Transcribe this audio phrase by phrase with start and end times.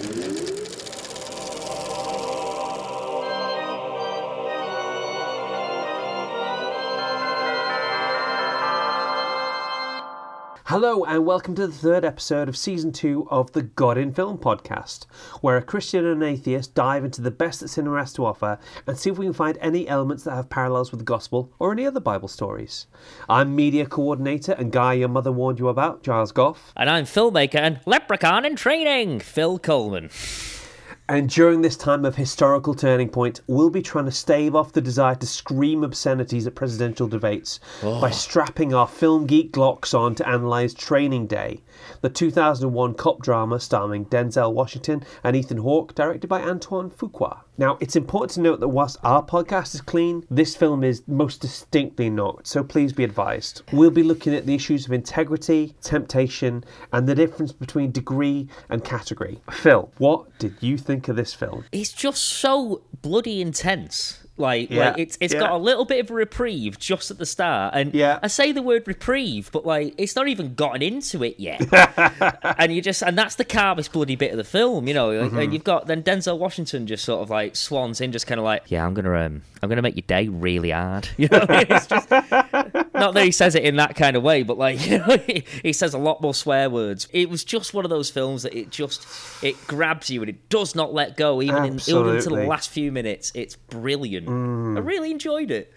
[0.00, 0.47] Thank you.
[10.68, 14.36] Hello, and welcome to the third episode of season two of the God in Film
[14.36, 15.06] podcast,
[15.40, 18.58] where a Christian and an atheist dive into the best that cinema has to offer
[18.86, 21.72] and see if we can find any elements that have parallels with the gospel or
[21.72, 22.86] any other Bible stories.
[23.30, 26.74] I'm media coordinator and guy your mother warned you about, Giles Goff.
[26.76, 30.10] And I'm filmmaker and leprechaun in training, Phil Coleman.
[31.10, 34.82] And during this time of historical turning point, we'll be trying to stave off the
[34.82, 37.98] desire to scream obscenities at presidential debates oh.
[37.98, 41.62] by strapping our film geek glocks on to analyse Training Day,
[42.00, 47.40] the 2001 cop drama starring Denzel Washington and Ethan Hawke, directed by Antoine Fuqua.
[47.56, 51.40] Now, it's important to note that whilst our podcast is clean, this film is most
[51.40, 53.62] distinctly not, so please be advised.
[53.72, 58.84] We'll be looking at the issues of integrity, temptation, and the difference between degree and
[58.84, 59.40] category.
[59.50, 61.64] Phil, what did you think of this film?
[61.72, 64.24] It's just so bloody intense.
[64.38, 65.40] Like, Yeah, like it's it's yeah.
[65.40, 68.18] got a little bit of a reprieve just at the start, and Yeah.
[68.22, 71.60] I say the word reprieve, but like it's not even gotten into it yet,
[72.58, 75.10] and you just and that's the calmest bloody bit of the film, you know.
[75.10, 75.38] Mm-hmm.
[75.38, 78.44] And you've got then Denzel Washington just sort of like swans in, just kind of
[78.44, 81.44] like, yeah, I'm gonna um, I'm gonna make your day really hard, you know.
[81.48, 82.08] it's just
[82.94, 85.44] not that he says it in that kind of way, but like you know, he,
[85.62, 87.08] he says a lot more swear words.
[87.12, 89.06] It was just one of those films that it just
[89.42, 92.70] it grabs you and it does not let go, even in even into the last
[92.70, 93.32] few minutes.
[93.34, 94.26] It's brilliant.
[94.26, 94.76] Mm.
[94.76, 95.72] I really enjoyed it.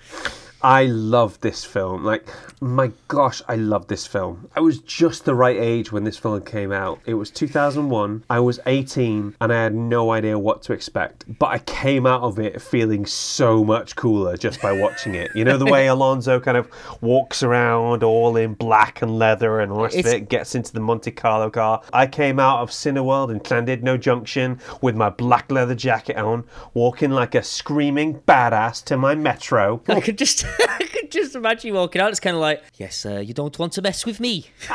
[0.63, 2.03] I love this film.
[2.03, 2.27] Like,
[2.59, 4.49] my gosh, I love this film.
[4.55, 6.99] I was just the right age when this film came out.
[7.05, 8.23] It was 2001.
[8.29, 11.25] I was 18 and I had no idea what to expect.
[11.39, 15.31] But I came out of it feeling so much cooler just by watching it.
[15.33, 16.69] You know, the way Alonzo kind of
[17.01, 20.73] walks around all in black and leather and all the rest of it, gets into
[20.73, 21.81] the Monte Carlo car.
[21.91, 26.43] I came out of Cineworld in Llandudno Junction with my black leather jacket on,
[26.75, 29.81] walking like a screaming badass to my metro.
[29.87, 32.09] I could just I could just imagine you walking out.
[32.09, 34.47] It's kind of like, yes, uh, you don't want to mess with me.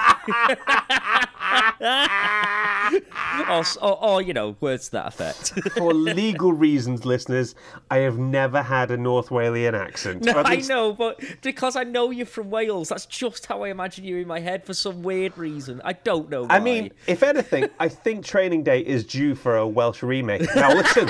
[3.49, 5.53] or, or, or, you know, words to that effect.
[5.77, 7.55] For legal reasons, listeners,
[7.91, 10.25] I have never had a North Walian accent.
[10.25, 13.69] No, at I know, but because I know you're from Wales, that's just how I
[13.69, 15.81] imagine you in my head for some weird reason.
[15.85, 16.57] I don't know why.
[16.57, 20.43] I mean, if anything, I think Training Day is due for a Welsh remake.
[20.55, 21.09] Now, listen,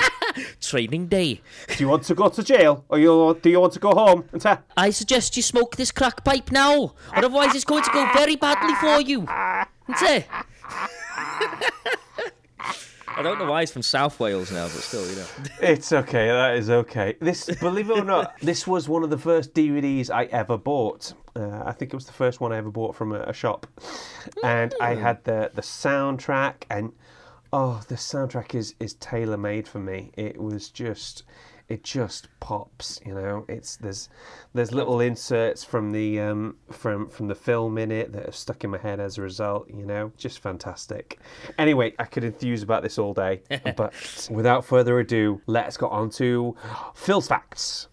[0.61, 1.41] training day.
[1.67, 4.25] do you want to go to jail or you, do you want to go home
[4.31, 8.09] and say, I suggest you smoke this crack pipe now, otherwise it's going to go
[8.13, 9.27] very badly for you.
[9.89, 10.27] Isn't it?
[13.17, 15.25] I don't know why he's from South Wales now, but still, you know.
[15.59, 16.27] It's okay.
[16.27, 17.15] That is okay.
[17.19, 21.13] This, believe it or not, this was one of the first DVDs I ever bought.
[21.35, 23.65] Uh, I think it was the first one I ever bought from a, a shop,
[24.43, 26.91] and I had the the soundtrack, and
[27.51, 30.11] oh, the soundtrack is is tailor made for me.
[30.15, 31.23] It was just.
[31.69, 33.45] It just pops, you know.
[33.49, 34.07] It's there's
[34.53, 38.63] there's little inserts from the um, from from the film in it that have stuck
[38.63, 40.11] in my head as a result, you know.
[40.17, 41.19] Just fantastic.
[41.57, 43.41] Anyway, I could enthuse about this all day,
[43.75, 43.93] but
[44.31, 46.55] without further ado, let's get on to
[46.95, 47.89] Phil's facts.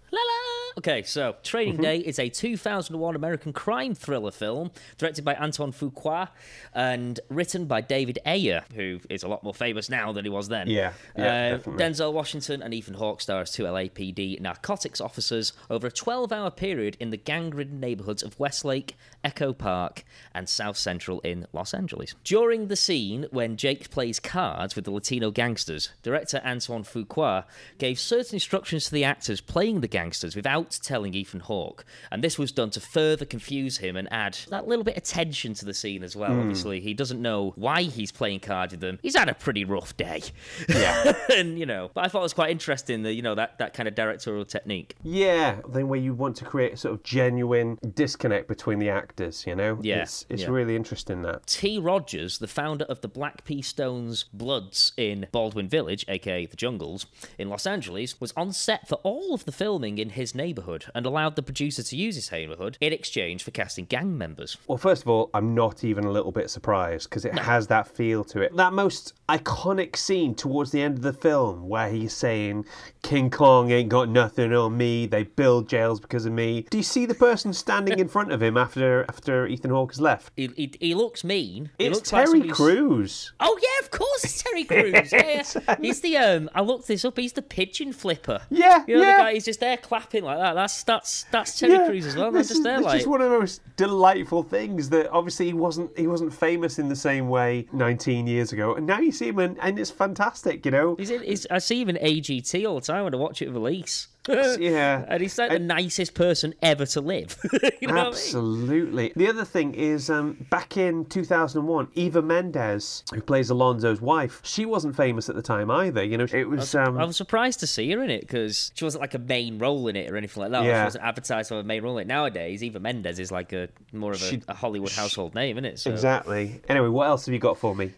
[0.76, 1.82] Okay, so Training Mm-hmm.
[1.82, 6.28] Day is a 2001 American crime thriller film directed by Antoine Fuqua
[6.74, 10.48] and written by David Ayer, who is a lot more famous now than he was
[10.48, 10.68] then.
[10.68, 11.70] Yeah, yeah, Uh.
[11.70, 16.96] Denzel Washington and Ethan Hawke star as two LAPD narcotics officers over a 12-hour period
[16.98, 20.04] in the gang-ridden neighborhoods of Westlake, Echo Park,
[20.34, 22.14] and South Central in Los Angeles.
[22.24, 27.44] During the scene when Jake plays cards with the Latino gangsters, director Antoine Fuqua
[27.78, 32.38] gave certain instructions to the actors playing the gangsters without telling Ethan Hawke, and this
[32.38, 35.74] was done to further confuse him and add that little bit of tension to the
[35.74, 36.32] scene as well.
[36.32, 36.40] Hmm.
[36.40, 38.98] Obviously, he doesn't know why he's playing cards with them.
[39.02, 40.22] He's had a pretty rough day.
[40.68, 41.14] Yeah.
[41.34, 43.74] and you know, but I thought it was quite interesting that you know that that
[43.74, 44.96] kind of directorial technique.
[45.02, 49.44] Yeah, then where you want to create a sort of genuine disconnect between the actors,
[49.46, 49.78] you know?
[49.82, 50.48] Yeah, It's, it's yeah.
[50.48, 51.46] really interesting that.
[51.46, 51.78] T.
[51.78, 53.62] Rogers, the founder of the Black P.
[53.62, 57.06] Stones Bloods in Baldwin Village, aka the Jungles,
[57.38, 60.53] in Los Angeles, was on set for all of the filming in his neighborhood
[60.94, 64.56] and allowed the producer to use his neighborhood in exchange for casting gang members.
[64.66, 67.88] Well, first of all, I'm not even a little bit surprised because it has that
[67.88, 68.56] feel to it.
[68.56, 72.64] That most iconic scene towards the end of the film where he's saying,
[73.02, 76.66] King Kong ain't got nothing on me, they build jails because of me.
[76.70, 80.00] Do you see the person standing in front of him after after Ethan Hawke has
[80.00, 80.32] left?
[80.36, 81.70] He, he, he looks mean.
[81.78, 83.32] He It's looks like Terry who's- Crews.
[83.40, 85.12] Oh yeah, of course it's Terry Crews.
[85.12, 85.76] Yeah, yeah.
[85.80, 86.50] he's the um.
[86.54, 87.18] I looked this up.
[87.18, 88.40] He's the pigeon flipper.
[88.50, 89.16] Yeah, you know yeah.
[89.16, 89.34] the guy.
[89.34, 90.43] He's just there clapping like that.
[90.52, 92.30] That's that's that's Terry Crews as well.
[92.30, 95.96] This just there like is one of the most delightful things that obviously he wasn't
[95.96, 99.38] he wasn't famous in the same way 19 years ago, and now you see him
[99.38, 100.96] and, and it's fantastic, you know.
[100.96, 103.46] He's in, he's, I see him in AGT all the time when I watch it
[103.46, 104.08] with Elise.
[104.58, 105.04] Yeah.
[105.08, 107.36] and he's like the nicest person ever to live.
[107.80, 108.06] you know what I mean?
[108.06, 109.12] Absolutely.
[109.16, 114.64] The other thing is, um, back in 2001, Eva Mendes, who plays Alonzo's wife, she
[114.66, 116.02] wasn't famous at the time either.
[116.02, 116.74] You know, it was.
[116.74, 119.58] Um, I was surprised to see her in it because she wasn't like a main
[119.58, 120.64] role in it or anything like that.
[120.64, 120.82] Yeah.
[120.82, 122.06] She wasn't advertised for a main role in it.
[122.08, 125.64] Nowadays, Eva Mendes is like a more of a, She- a Hollywood household name, isn't
[125.66, 125.78] it?
[125.78, 126.60] So, Exactly.
[126.68, 127.92] Anyway, what else have you got for me?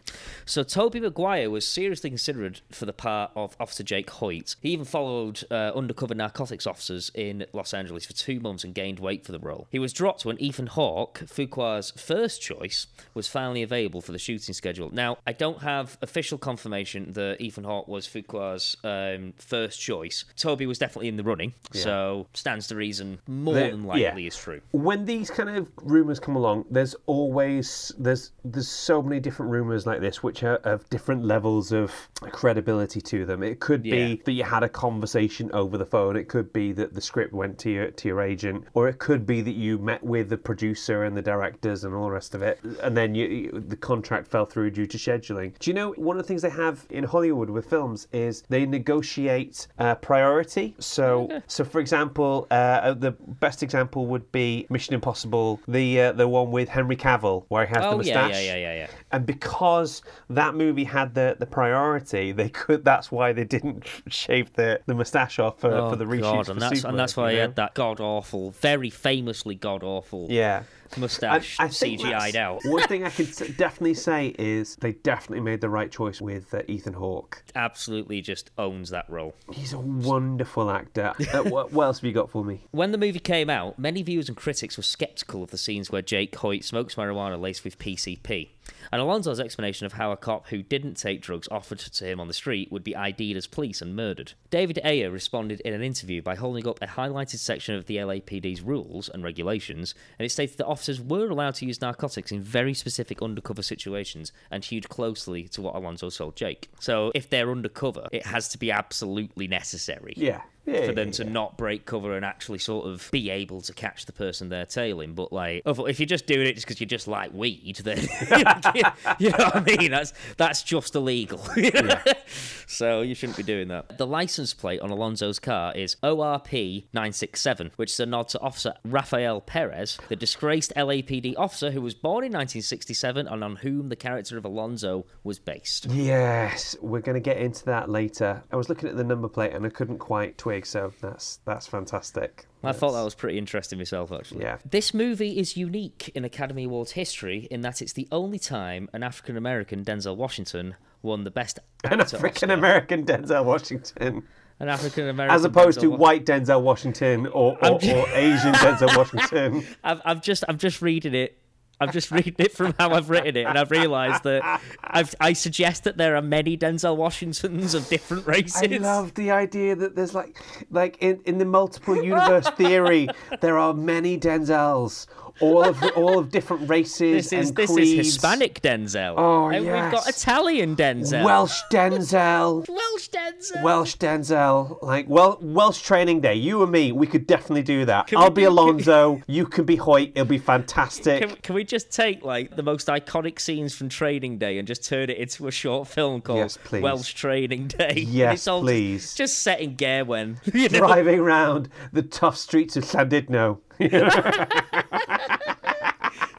[0.45, 4.55] so Tobey Maguire was seriously considered for the part of Officer Jake Hoyt.
[4.61, 8.99] He even followed uh, undercover narcotics officers in Los Angeles for two months and gained
[8.99, 9.67] weight for the role.
[9.71, 14.53] He was dropped when Ethan Hawke, Fuqua's first choice, was finally available for the shooting
[14.53, 14.89] schedule.
[14.91, 20.25] Now, I don't have official confirmation that Ethan Hawke was Fuqua's um, first choice.
[20.35, 24.27] Tobey was definitely in the running, so stands to reason more than likely yeah.
[24.27, 24.61] is true.
[24.71, 29.85] when these kind of rumors come along there's always there's there's so many different rumors
[29.85, 31.91] like this which are of different levels of
[32.31, 33.95] credibility to them it could Yeah.
[33.95, 37.33] be that you had a conversation over the phone it could be that the script
[37.33, 40.37] went to your to your agent or it could be that you met with the
[40.37, 43.75] producer and the directors and all the rest of it and then you, you- the
[43.75, 45.57] contract fell through due to scheduling.
[45.59, 48.65] Do you know one of the things they have in hollywood with films is they
[48.65, 50.75] negotiate uh, priority.
[50.79, 56.27] So so for example uh, the best example would be mission impossible the uh, the
[56.27, 58.31] one with henry cavill where he has the Oh, yeah, mustache.
[58.45, 58.87] yeah, yeah, yeah, yeah.
[59.11, 62.83] And because that movie had the, the priority, they could.
[62.83, 66.21] That's why they didn't shave the, the mustache off for, Oh, for the reshoots.
[66.21, 69.83] God, and that's Superman, and that's why he had that god awful, very famously god
[69.83, 70.63] awful Yeah.
[70.95, 72.61] Mustache I think CGI'd out.
[72.63, 73.25] One thing I can
[73.57, 77.43] definitely say is they definitely made the right choice with uh, Ethan Hawke.
[77.55, 79.35] Absolutely, just owns that role.
[79.51, 81.13] He's a wonderful actor.
[81.33, 82.61] uh, what, what else have you got for me?
[82.71, 86.01] When the movie came out, many viewers and critics were skeptical of the scenes where
[86.01, 88.51] Jake Hoyt smokes marijuana laced with PCP.
[88.91, 92.27] And Alonzo's explanation of how a cop who didn't take drugs offered to him on
[92.27, 94.33] the street would be ID'd as police and murdered.
[94.49, 98.61] David Ayer responded in an interview by holding up a highlighted section of the LAPD's
[98.61, 102.73] rules and regulations, and it stated that officers were allowed to use narcotics in very
[102.73, 106.69] specific undercover situations and hewed closely to what Alonzo told Jake.
[106.79, 110.41] So if they're undercover, it has to be absolutely necessary Yeah.
[110.67, 110.85] Yeah.
[110.85, 111.31] for them yeah, to yeah.
[111.31, 115.13] not break cover and actually sort of be able to catch the person they're tailing.
[115.13, 117.97] But like, if you're just doing it just because you just like weed, then
[119.17, 119.91] you know what I mean.
[119.91, 121.39] That's that's just illegal.
[122.67, 123.97] so you shouldn't be doing that.
[123.97, 128.73] The license plate on Alonzo's car is ORP 967, which is a nod to Officer
[128.83, 133.95] Rafael Perez, the disgraced LAPD officer who was born in 1967 and on whom the
[133.95, 135.85] character of Alonzo was based.
[135.87, 138.43] Yes, we're going to get into that later.
[138.51, 141.67] I was looking at the number plate and I couldn't quite twig, so that's that's
[141.67, 142.45] fantastic.
[142.63, 144.43] I thought that was pretty interesting myself, actually.
[144.43, 144.57] Yeah.
[144.69, 149.03] This movie is unique in Academy Awards history in that it's the only time an
[149.03, 154.23] African American Denzel Washington won the Best An Actor African American Denzel Washington.
[154.59, 155.35] An African American.
[155.35, 159.65] As opposed to Denzel Wa- white Denzel Washington or, or, or Asian Denzel Washington.
[159.83, 161.36] I've, I'm just, I'm just reading it.
[161.79, 165.33] I'm just reading it from how I've written it, and I've realised that I've, I
[165.33, 168.63] suggest that there are many Denzel Washingtons of different races.
[168.63, 170.41] I love the idea that there's like,
[170.71, 173.09] like in, in the multiple universe theory,
[173.41, 175.05] there are many Denzels,
[175.39, 177.91] all of all of different races This is this creeds.
[177.91, 179.15] is Hispanic Denzel.
[179.17, 180.07] Oh, and we've got.
[180.07, 181.23] Italian Denzel.
[181.23, 182.67] Welsh Denzel.
[182.67, 183.63] Welsh Denzel.
[183.63, 186.35] Welsh Denzel, like well, Welsh Training Day.
[186.35, 188.07] You and me, we could definitely do that.
[188.07, 189.21] Can I'll be do- Alonzo.
[189.27, 190.11] you can be Hoyt.
[190.15, 191.21] It'll be fantastic.
[191.21, 194.85] Can, can we just take like the most iconic scenes from Training Day and just
[194.85, 196.57] turn it into a short film called Yes.
[196.71, 198.05] Welsh Training Day?
[198.17, 199.01] Yes, it's all please.
[199.03, 200.37] Just, just set in Gaerwen.
[200.53, 200.79] You know?
[200.79, 203.59] Driving around the tough streets of Llandudno.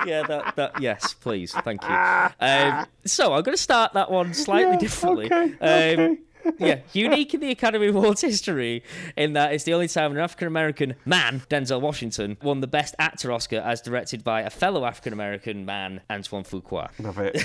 [0.06, 1.88] Yeah, that, that yes, please, thank you.
[2.40, 5.26] Um, so I'm going to start that one slightly Yeah, differently.
[5.26, 6.18] okay, Um, okay.
[6.58, 8.82] Yeah, unique in the Academy Awards history
[9.16, 12.94] in that it's the only time an African American man, Denzel Washington, won the Best
[12.98, 16.90] Actor Oscar as directed by a fellow African American man, Antoine Fuqua.
[16.98, 17.40] Love it.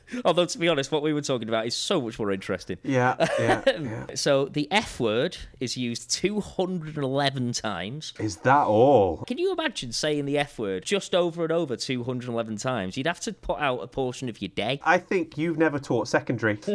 [0.24, 2.78] Although, to be honest, what we were talking about is so much more interesting.
[2.84, 4.06] Yeah, yeah, yeah.
[4.14, 8.14] So the F word is used 211 times.
[8.20, 9.24] Is that all?
[9.26, 12.96] Can you imagine saying the F word just over and over 211 times?
[12.96, 14.80] You'd have to put out a portion of your day.
[14.84, 16.56] I think you've never taught secondary.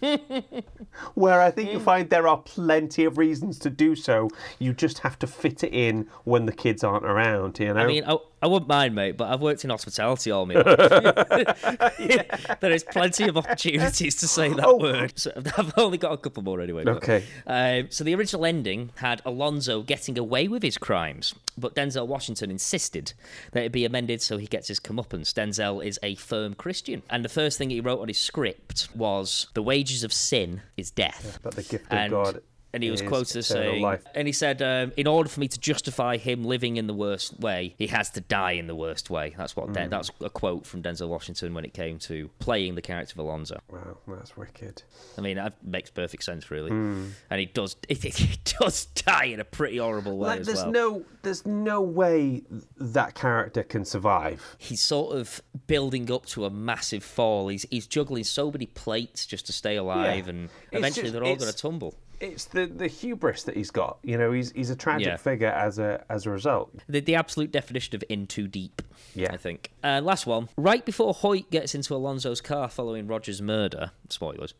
[1.14, 1.84] Where I think you mm.
[1.84, 4.30] find there are plenty of reasons to do so.
[4.58, 7.80] You just have to fit it in when the kids aren't around, you know?
[7.80, 11.96] I mean, I, I wouldn't mind, mate, but I've worked in hospitality all my life.
[12.60, 14.76] there is plenty of opportunities to say that Oh.
[14.76, 15.18] word.
[15.18, 16.84] So I've only got a couple more anyway.
[16.84, 17.24] but- Okay.
[17.46, 22.50] Um, so the original ending had Alonzo getting away with his crimes, but Denzel Washington
[22.50, 23.12] insisted
[23.52, 25.32] that it be amended so he gets his comeuppance.
[25.32, 29.46] Denzel is a firm Christian, and the first thing he wrote on his script was,
[29.54, 32.42] "The wages of sin is death." But the gift of and, God
[32.76, 34.04] and he was quoted as saying, life.
[34.14, 37.40] and he said, um, in order for me to justify him living in the worst
[37.40, 39.34] way, he has to die in the worst way.
[39.36, 39.72] That's what Hmm.
[39.72, 43.18] Den- that's a quote from Denzel Washington when it came to playing the character of
[43.18, 43.60] Alonzo.
[43.70, 44.82] Wow, that's wicked.
[45.18, 46.70] I mean, that makes perfect sense, really.
[46.70, 47.08] Hmm.
[47.30, 50.70] And he does, he, does die in a pretty horrible way Like, there's well.
[50.70, 52.42] no, there's no way
[52.76, 54.56] that character can survive.
[54.58, 57.48] He's sort of building up to a massive fall.
[57.48, 60.30] He's he's juggling so many plates just to stay alive, Yeah.
[60.30, 61.94] and It's eventually just- they're all going to tumble.
[62.20, 63.98] It's the, the hubris that he's got.
[64.02, 65.16] You know, he's he's a tragic Yeah.
[65.16, 66.74] figure as a as a result.
[66.88, 68.82] The, the absolute definition of in too deep.
[69.14, 69.32] Yeah.
[69.32, 69.72] I think.
[69.84, 70.48] Uh, last one.
[70.56, 74.52] Right before Hoyt gets into Alonzo's car following Roger's murder, spoilers.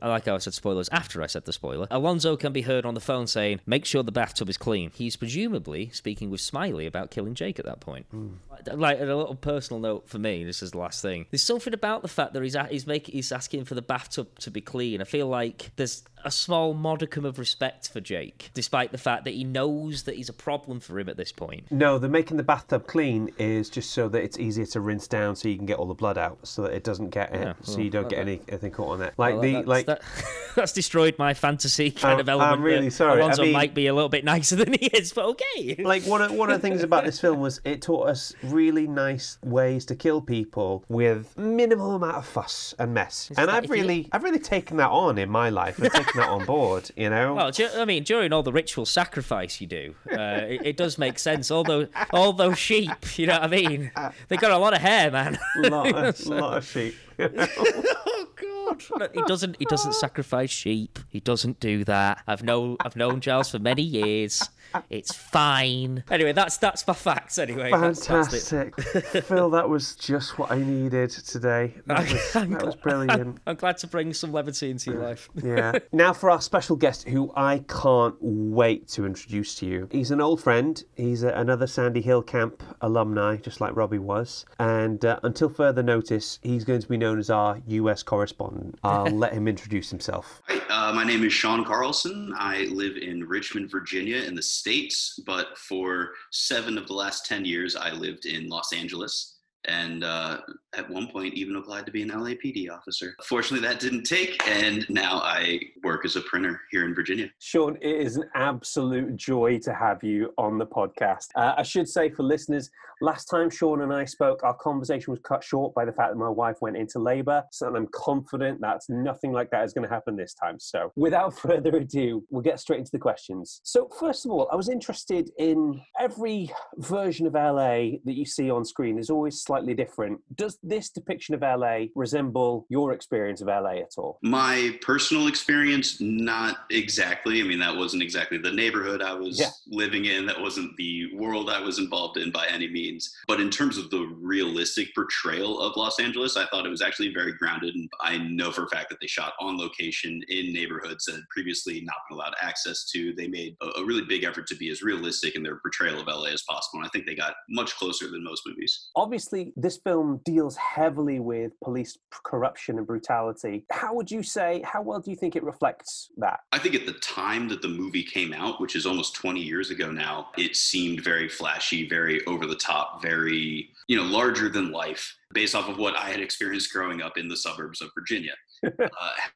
[0.00, 1.86] I like how I said spoilers after I said the spoiler.
[1.90, 5.16] Alonzo can be heard on the phone saying, "Make sure the bathtub is clean." He's
[5.16, 8.06] presumably speaking with Smiley about killing Jake at that point.
[8.50, 10.44] Like, Like a little personal note for me.
[10.44, 11.26] This is the last thing.
[11.30, 14.38] There's something about the fact that he's a- he's making he's asking for the bathtub
[14.40, 15.00] to be clean.
[15.00, 19.34] I feel like there's a small modicum of respect for Jake, despite the fact that
[19.34, 21.70] he knows that he's a problem for him at this point.
[21.70, 25.36] No, the making the bathtub clean is just so that it's easier to rinse down,
[25.36, 27.52] so you can get all the blood out, so that it doesn't get it, Yeah,
[27.62, 29.14] so well, you don't get any anything caught on it.
[29.16, 29.86] Like Well, the that's, like.
[29.86, 30.02] that,
[30.56, 32.52] that's destroyed my fantasy kind I'm- of element.
[32.52, 33.20] I'm really sorry.
[33.22, 35.76] I Alonzo mean- might be a little bit nicer than he is, but okay.
[35.84, 38.86] like one of one of the things about this film was it taught us really
[38.88, 43.30] nice ways to kill people with minimal amount of fuss and mess.
[43.36, 45.80] and I've if you- really I've really taken that on in my life.
[45.82, 47.34] I've taken that on board, you know.
[47.34, 51.18] Well, I mean, during all the ritual sacrifice you do, uh, it, it does make
[51.18, 51.50] sense.
[51.50, 53.90] All those, all those sheep, you know what I mean?
[54.28, 55.38] They got a lot of hair, man.
[55.56, 56.94] lot, of, lot of sheep.
[57.18, 59.10] oh God!
[59.14, 59.56] He doesn't.
[59.58, 60.98] He doesn't sacrifice sheep.
[61.08, 62.22] He doesn't do that.
[62.26, 62.76] I've known.
[62.80, 64.42] I've known Giles for many years.
[64.90, 66.04] It's fine.
[66.10, 67.38] Anyway, that's that's my facts.
[67.38, 68.50] Anyway, That's, that's.
[68.50, 69.50] Fantastic, Phil.
[69.50, 71.74] That was just what I needed today.
[71.86, 73.38] That was, that was brilliant.
[73.46, 75.28] I'm glad to bring some levity into your life.
[75.46, 75.78] Yeah.
[75.92, 79.88] Now for our special guest, who I can't wait to introduce to you.
[79.92, 80.82] He's an old friend.
[80.96, 84.44] He's a, another Sandy Hill Camp alumni, just like Robbie was.
[84.58, 88.78] And uh, until further notice, he's going to be known as our US correspondent.
[88.82, 90.42] I'll let him introduce himself.
[90.48, 92.34] Hi, uh, my name is Sean Carlson.
[92.36, 97.44] I live in Richmond, Virginia, in the States, but for seven of the last 10
[97.44, 99.34] years, I lived in Los Angeles.
[99.68, 100.38] And uh,
[100.76, 103.16] at one point, even applied to be an LAPD officer.
[103.24, 107.30] Fortunately, that didn't take, and now I work as a printer here in Virginia.
[107.40, 111.28] Sean, it is an absolute joy to have you on the podcast.
[111.34, 115.20] Uh, I should say for listeners, last time Sean and I spoke, our conversation was
[115.20, 117.42] cut short by the fact that my wife went into labor.
[117.52, 120.56] So I'm confident that nothing like that is going to happen this time.
[120.58, 123.60] So without further ado, we'll get straight into the questions.
[123.64, 128.50] So, first of all, I was interested in every version of LA that you see
[128.50, 130.20] on screen is always slightly different.
[130.36, 134.18] Does this depiction of LA resemble your experience of LA at all?
[134.22, 137.40] My personal experience, not exactly.
[137.40, 139.50] I mean, that wasn't exactly the neighborhood I was Yeah.
[139.66, 140.26] living in.
[140.26, 142.85] That wasn't the world I was involved in by any means.
[143.26, 147.12] But in terms of the realistic portrayal of Los Angeles, I thought it was actually
[147.12, 147.74] very grounded.
[147.74, 151.28] And I know for a fact that they shot on location in neighborhoods that had
[151.30, 153.12] previously not been allowed access to.
[153.14, 156.06] They made a, a really big effort to be as realistic in their portrayal of
[156.06, 156.80] LA as possible.
[156.80, 158.90] And I think they got much closer than most movies.
[158.96, 164.82] obviously this film deals heavily with police corruption and brutality how would you say how
[164.82, 168.02] well do you think it reflects that I think at the time that the movie
[168.02, 172.46] came out, which is almost 20 years ago now, it seemed very flashy, very over
[172.46, 176.72] the top, very, you know, larger than life based off of what I had experienced
[176.72, 178.32] growing up in the suburbs of Virginia.
[178.64, 178.88] uh,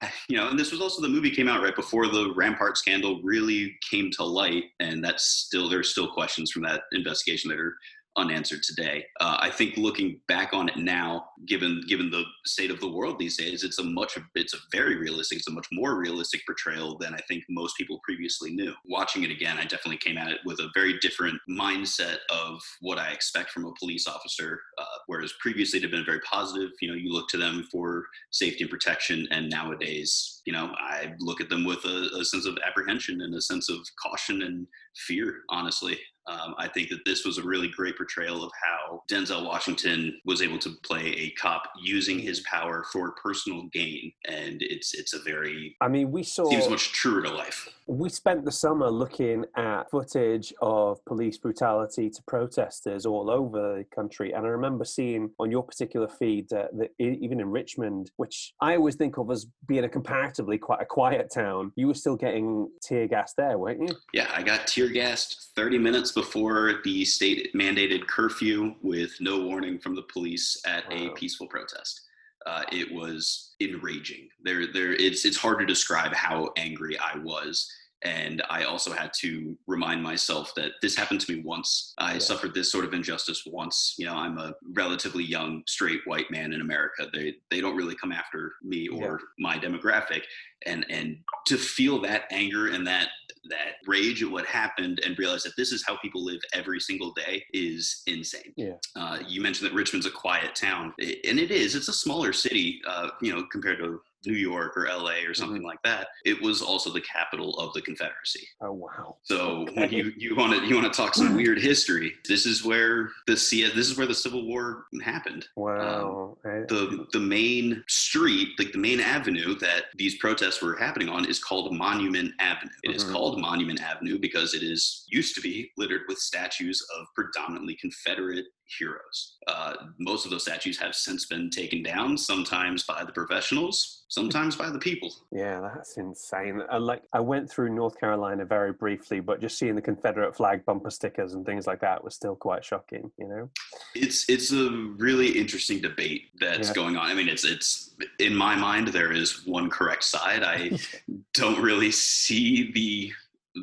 [0.28, 3.20] you know, and this was also the movie came out right before the Rampart scandal
[3.23, 4.64] really came to light.
[4.80, 7.76] And that's still, there's still questions from that investigation that are
[8.20, 9.04] unanswered today.
[9.20, 13.18] Uh, I think looking back on it now, given given the state of the world
[13.18, 16.98] these days, it's a much it's a very realistic, it's a much more realistic portrayal
[16.98, 18.74] than I think most people previously knew.
[18.84, 22.98] Watching it again, I definitely came at it with a very different mindset of what
[22.98, 24.60] I expect from a police officer.
[24.78, 26.70] Uh, whereas previously it had been very positive.
[26.80, 31.12] You know, you look to them for safety and protection, and nowadays, you know, I
[31.18, 34.66] look at them with a, a sense of apprehension and a sense of caution and
[35.06, 35.42] fear.
[35.48, 35.98] Honestly,
[36.30, 40.42] Um, I think that this was a really great portrayal of how Denzel Washington was
[40.42, 45.18] able to play a cop using his power for personal gain, and it's it's a
[45.18, 47.68] very I mean, we saw seems much truer to life.
[47.87, 53.84] we spent the summer looking at footage of police brutality to protesters all over the
[53.94, 58.54] country, and I remember seeing on your particular feed uh, that even in Richmond, which
[58.60, 62.16] I always think of as being a comparatively quite a quiet town, you were still
[62.16, 63.96] getting tear gas there, weren't you?
[64.12, 69.78] Yeah, I got tear gassed 30 minutes before the state mandated curfew with no warning
[69.78, 72.02] from the police at a peaceful protest.
[72.46, 74.28] Uh, it was enraging.
[74.42, 74.92] There, there.
[74.92, 77.70] It's it's hard to describe how angry I was,
[78.02, 81.92] and I also had to remind myself that this happened to me once.
[81.98, 82.18] I Yeah.
[82.20, 83.94] suffered this sort of injustice once.
[83.98, 87.10] You know, I'm a relatively young straight white man in America.
[87.12, 90.22] They they don't really come after me or my demographic,
[90.64, 93.08] and and to feel that anger and that
[93.50, 97.12] that rage at what happened and realize that this is how people live every single
[97.12, 98.52] day is insane.
[98.57, 98.75] Yeah.
[98.97, 101.75] Uh, you mentioned that Richmond's a quiet town, and it is.
[101.75, 105.62] It's a smaller city, uh, you know, compared to New York or LA or something
[105.62, 106.08] like that.
[106.24, 108.46] It was also the capital of the Confederacy.
[108.60, 109.16] Oh wow!
[109.22, 109.80] So Okay.
[109.80, 113.10] when you you want to you want to talk some weird history, this is where
[113.26, 116.36] the this is where the Civil War happened Wow.
[116.44, 121.08] I- Um, the the main street, like the main avenue that these protests were happening
[121.08, 122.72] on, is called Monument Avenue.
[122.82, 123.12] It is Mhm.
[123.12, 128.46] called Monument Avenue because it is used to be littered with statues of predominantly Confederate
[128.78, 129.36] heroes.
[129.46, 134.56] Uh, most of those statues have since been taken down, sometimes by the professionals, sometimes
[134.56, 135.12] by the people.
[135.32, 136.62] Yeah, that's insane.
[136.70, 140.64] I like I went through North Carolina very briefly, but just seeing the Confederate flag
[140.64, 143.10] bumper stickers and things like that was still quite shocking.
[143.18, 143.50] You know.
[143.94, 146.74] It's it's a really interesting debate that's Yeah.
[146.74, 147.06] going on.
[147.10, 150.42] I mean, it's it's in my mind there is one correct side.
[150.42, 150.78] I
[151.34, 153.12] don't really see the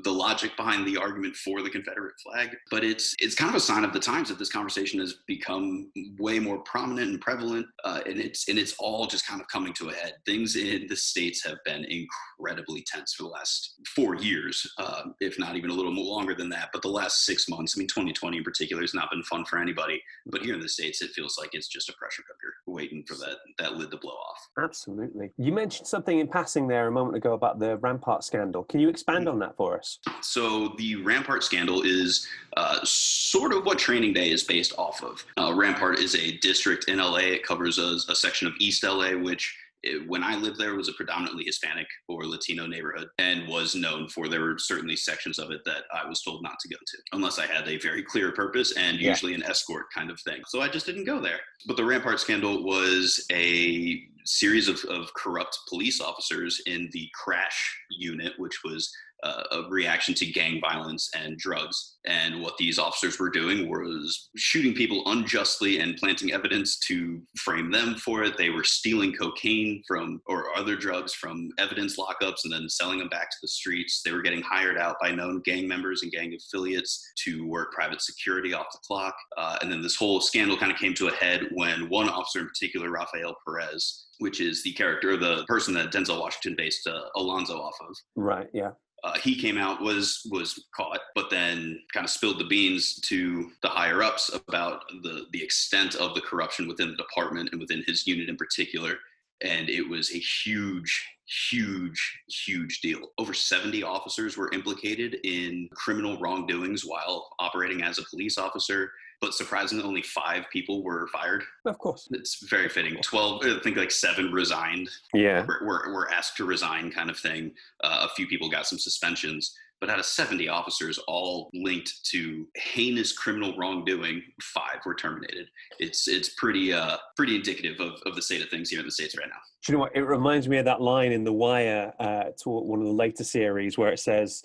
[0.03, 3.59] the logic behind the argument for the Confederate flag, but it's it's kind of a
[3.59, 5.89] sign of the times that this conversation has become
[6.19, 9.73] way more prominent and prevalent, uh, and it's and it's all just kind of coming
[9.73, 10.15] to a head.
[10.25, 15.39] Things in the states have been incredibly tense for the last four years, uh, if
[15.39, 16.69] not even a little more longer than that.
[16.73, 19.59] But the last six months, I mean, 2020 in particular, has not been fun for
[19.59, 20.01] anybody.
[20.25, 23.15] But here in the states, it feels like it's just a pressure cooker waiting for
[23.15, 24.49] that that lid to blow off.
[24.61, 25.31] Absolutely.
[25.37, 28.63] You mentioned something in passing there a moment ago about the Rampart scandal.
[28.63, 29.76] Can you expand on that for us?
[30.21, 35.25] So the Rampart scandal is uh, sort of what Training Day is based off of.
[35.39, 37.17] Uh, Rampart is a district in LA.
[37.17, 39.55] It covers a, a section of East LA, which
[39.85, 44.07] eh, when I lived there was a predominantly Hispanic or Latino neighborhood and was known
[44.09, 46.97] for there were certainly sections of it that I was told not to go to
[47.13, 49.09] unless I had a very clear purpose and Yeah.
[49.09, 50.41] usually an escort kind of thing.
[50.47, 51.39] So I just didn't go there.
[51.67, 57.79] But the Rampart scandal was a series of, of corrupt police officers in the crash
[57.89, 58.91] unit, which was
[59.23, 61.95] uh, a reaction to gang violence and drugs.
[62.05, 67.71] And what these officers were doing was shooting people unjustly and planting evidence to frame
[67.71, 68.37] them for it.
[68.37, 73.09] They were stealing cocaine from or other drugs from evidence lockups and then selling them
[73.09, 74.01] back to the streets.
[74.03, 78.01] They were getting hired out by known gang members and gang affiliates to work private
[78.01, 79.15] security off the clock.
[79.37, 82.39] Uh, and then this whole scandal kind of came to a head when one officer
[82.39, 87.01] in particular, Rafael Perez, which is the character, the person that Denzel Washington based uh,
[87.15, 88.47] Alonzo off of, Right.
[88.53, 88.71] Yeah.
[89.07, 93.49] Uh, he came out was was caught but then kind of spilled the beans to
[93.61, 97.83] the higher ups about the the extent of the corruption within the department and within
[97.87, 98.95] his unit in particular.
[99.41, 101.07] And it was a huge
[101.49, 102.99] huge huge deal.
[103.17, 109.33] Over 70 officers were implicated in criminal wrongdoings while operating as a police officer but
[109.33, 112.07] surprisingly only five people were fired Of course.
[112.11, 115.45] it's very fitting 12 i think like seven resigned Yeah.
[115.45, 117.51] were, were, were asked to resign kind of thing.
[117.83, 122.47] Uh, a few people got some suspensions, but out of 70 officers, all linked to
[122.55, 125.47] heinous criminal wrongdoing, five were terminated.
[125.79, 128.91] It's it's pretty uh, pretty indicative of, of the state of things here in the
[128.91, 129.39] states right now.
[129.65, 129.95] Do you know what?
[129.95, 133.23] It reminds me of that line in The Wire uh, to one of the later
[133.23, 134.43] series where it says,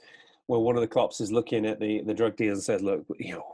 [0.48, 3.04] Well, one of the cops is looking at the, the drug dealers and says, look,
[3.18, 3.44] you know,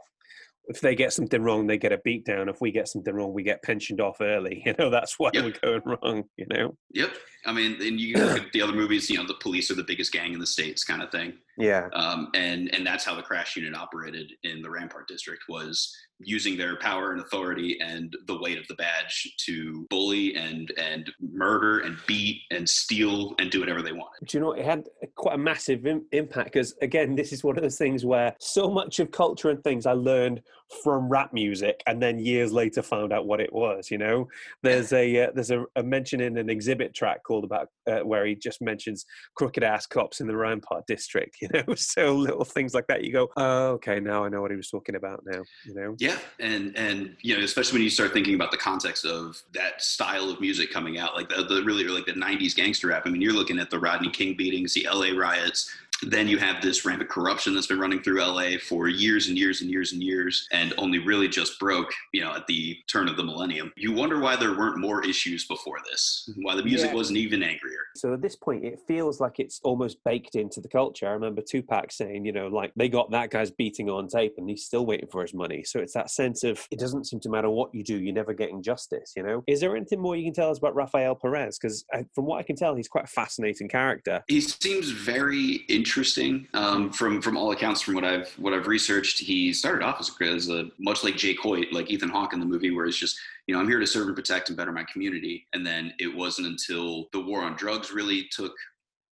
[0.69, 2.47] if they get something wrong, they get a beat down.
[2.47, 4.63] If we get something wrong, we get pensioned off early.
[4.69, 5.43] You know, that's why Yep.
[5.43, 6.77] we're going wrong, you know?
[6.93, 7.11] Yep.
[7.45, 9.83] I mean, and you look at the other movies, you know, the police are the
[9.83, 11.33] biggest gang in the states, kind of thing.
[11.57, 11.87] Yeah.
[11.93, 16.57] um, and and that's how the crash unit operated in the Rampart district was using
[16.57, 21.79] their power and authority and the weight of the badge to bully and and murder
[21.79, 24.27] and beat and steal and do whatever they wanted.
[24.27, 27.57] Do you know, it had quite a massive Im- impact because, again, this is one
[27.57, 30.41] of those things where so much of culture and things I learned
[30.83, 33.89] from rap music, and then years later found out what it was.
[33.89, 34.27] You know,
[34.61, 38.25] there's a uh, there's a, a, mention in an Xzibit track called about uh, where
[38.25, 39.05] he just mentions
[39.35, 41.37] crooked ass cops in the Rampart district.
[41.49, 43.03] You know, so little things like that.
[43.03, 45.21] You go, oh, okay, now I know what he was talking about.
[45.25, 45.95] Now, you know.
[45.97, 46.08] Yeah,
[46.39, 50.29] and and you know, especially when you start thinking about the context of that style
[50.29, 53.03] of music coming out, like the, the really like the '90s gangster rap.
[53.05, 55.71] I mean, you're looking at the Rodney King beatings, the LA riots,
[56.03, 59.61] then you have this rampant corruption that's been running through LA for years and years
[59.61, 63.17] and years and years, and only really just broke, you know, at the turn of
[63.17, 63.71] the millennium.
[63.75, 66.95] You wonder why there weren't more issues before this, why the music yeah.
[66.95, 67.79] wasn't even angrier.
[67.95, 71.07] So at this point, it feels like it's almost baked into the culture.
[71.07, 74.49] I remember Tupac saying, you know, like they got that guy's beating on tape, and
[74.49, 75.63] he's still waiting for his money.
[75.63, 78.33] So it's that sense of it doesn't seem to matter what you do, you're never
[78.33, 79.13] getting justice.
[79.15, 81.57] You know, is there anything more you can tell us about Rafael Perez?
[81.57, 84.23] Because uh, from what I can tell, he's quite a fascinating character.
[84.27, 86.47] He seems very interesting interesting.
[86.53, 90.11] Um, from from all accounts, from what I've what I've researched, he started off as,
[90.21, 93.19] as a much like Jake Hoyt, like Ethan Hawke in the movie, where it's just
[93.47, 95.47] you know I'm here to serve and protect and better my community.
[95.53, 98.53] And then it wasn't until the war on drugs really took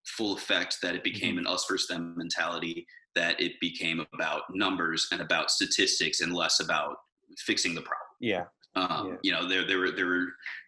[0.04, 1.46] full effect that it became mm-hmm.
[1.46, 2.86] an us versus them mentality.
[3.14, 6.96] That it became about numbers and about statistics and less about
[7.38, 8.06] fixing the problem.
[8.20, 8.44] Yeah.
[8.74, 9.16] Um, yeah.
[9.22, 10.26] You know, they they were they were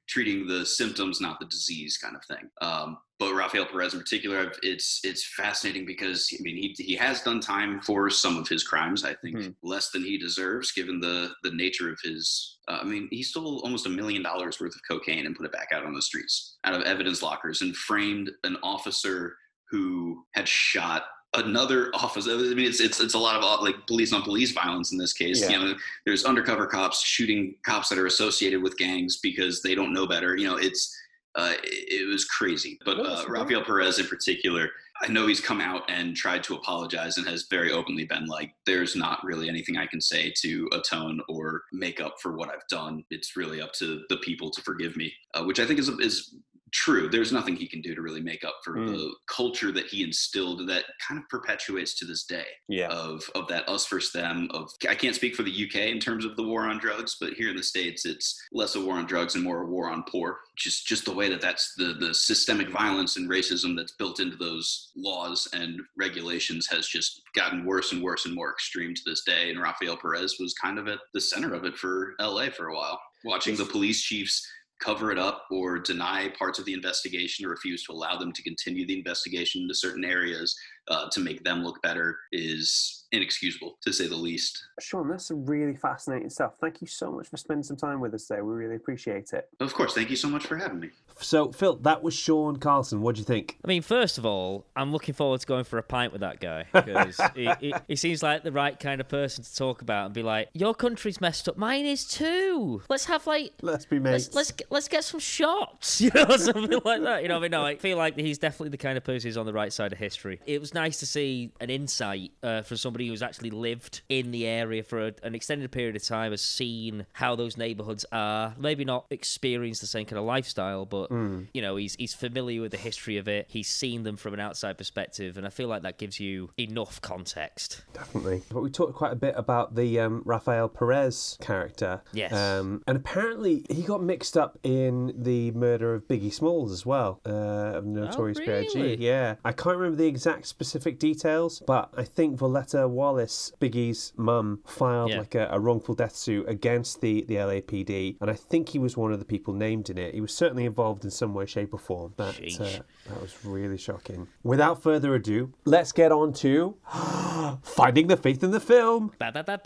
[0.08, 2.48] treating the symptoms, not the disease, kind of thing.
[2.62, 7.22] Um, but Rafael Perez in particular, it's it's fascinating because I mean he he has
[7.22, 9.04] done time for some of his crimes.
[9.04, 9.48] I think hmm.
[9.62, 12.58] less than he deserves, given the the nature of his.
[12.68, 15.52] Uh, I mean, he stole almost a million dollars worth of cocaine and put it
[15.52, 19.34] back out on the streets, out of evidence lockers, and framed an officer
[19.70, 21.04] who had shot
[21.34, 22.32] another officer.
[22.32, 25.12] I mean, it's it's it's a lot of like police on police violence in this
[25.12, 25.42] case.
[25.42, 25.50] Yeah.
[25.50, 25.74] You know,
[26.06, 30.36] there's undercover cops shooting cops that are associated with gangs because they don't know better.
[30.36, 30.94] You know, it's
[31.38, 32.78] uh, it, was crazy.
[32.84, 34.70] But uh, Rafael Perez in particular,
[35.00, 38.50] I know he's come out and tried to apologize and has very openly been like,
[38.66, 42.66] there's not really anything I can say to atone or make up for what I've
[42.68, 43.04] done.
[43.10, 46.34] It's really up to the people to forgive me, uh, which I think is, is
[46.72, 47.08] true.
[47.08, 48.88] There's nothing he can do to really make up for mm.
[48.88, 52.46] the culture that he instilled that kind of perpetuates to this day.
[52.68, 52.88] Yeah.
[52.88, 54.48] Of of that us versus them.
[54.52, 57.34] Of I can't speak for the UK in terms of the war on drugs, but
[57.34, 60.04] here in the states, it's less a war on drugs and more a war on
[60.08, 60.38] poor.
[60.56, 64.36] Just just the way that that's the the systemic violence and racism that's built into
[64.36, 69.22] those laws and regulations has just gotten worse and worse and more extreme to this
[69.24, 69.50] day.
[69.50, 72.74] And Rafael Perez was kind of at the center of it for LA for a
[72.74, 73.00] while.
[73.24, 74.46] Watching the police chiefs
[74.80, 78.42] cover it up or deny parts of the investigation or refuse to allow them to
[78.42, 80.56] continue the investigation into certain areas
[80.88, 84.62] uh, to make them look better is inexcusable to say the least.
[84.80, 86.54] Sean, that's some really fascinating stuff.
[86.60, 88.42] Thank you so much for spending some time with us today.
[88.42, 89.48] We really appreciate it.
[89.60, 89.94] Of course.
[89.94, 90.90] Thank you so much for having me.
[91.20, 93.00] So, Phil, that was Sean Carlson.
[93.00, 93.58] What do you think?
[93.64, 96.38] I mean, first of all, I'm looking forward to going for a pint with that
[96.40, 100.06] guy because he, he, he, seems like the right kind of person to talk about
[100.06, 102.82] and be like, "Your country's messed up, mine is too.
[102.88, 104.32] Let's have like, let's be mates.
[104.32, 107.22] Let's let's, let's get some shots, you know, something like that.
[107.22, 109.36] You know, I mean, no, I feel like he's definitely the kind of person who's
[109.36, 110.40] on the right side of history.
[110.46, 114.46] It was nice to see an insight uh, from somebody who's actually lived in the
[114.46, 118.54] area for a, an extended period of time, has seen how those neighborhoods are.
[118.58, 121.48] Maybe not experienced the same kind of lifestyle, but mm.
[121.52, 123.46] you know, he's he's familiar with the history of it.
[123.48, 127.00] He's seen them from an outside perspective, and I feel like that gives you enough
[127.00, 127.82] context.
[127.92, 128.42] Definitely.
[128.48, 132.02] But we talked quite a bit about the um, Rafael Perez character.
[132.12, 132.32] Yes.
[132.32, 137.20] Um, and apparently he got mixed up in the murder of Biggie Smalls as well,
[137.26, 138.66] uh, of Notorious oh, really?
[138.74, 139.04] B.I.G.
[139.04, 139.34] Yeah.
[139.44, 140.67] I can't remember the exact specific
[140.98, 145.18] details, but I think Voletta Wallace, Biggie's mum, filed yeah.
[145.18, 148.96] like a, a, wrongful death suit against the, the LAPD, and I think he was
[148.96, 150.14] one of the people named in it.
[150.14, 152.14] He was certainly involved in some way, shape, or form.
[152.16, 154.28] That, uh, that was really shocking.
[154.42, 156.76] Without further ado, let's get on to
[157.62, 159.12] finding the faith in the film.
[159.18, 159.58] Ba, ba, ba,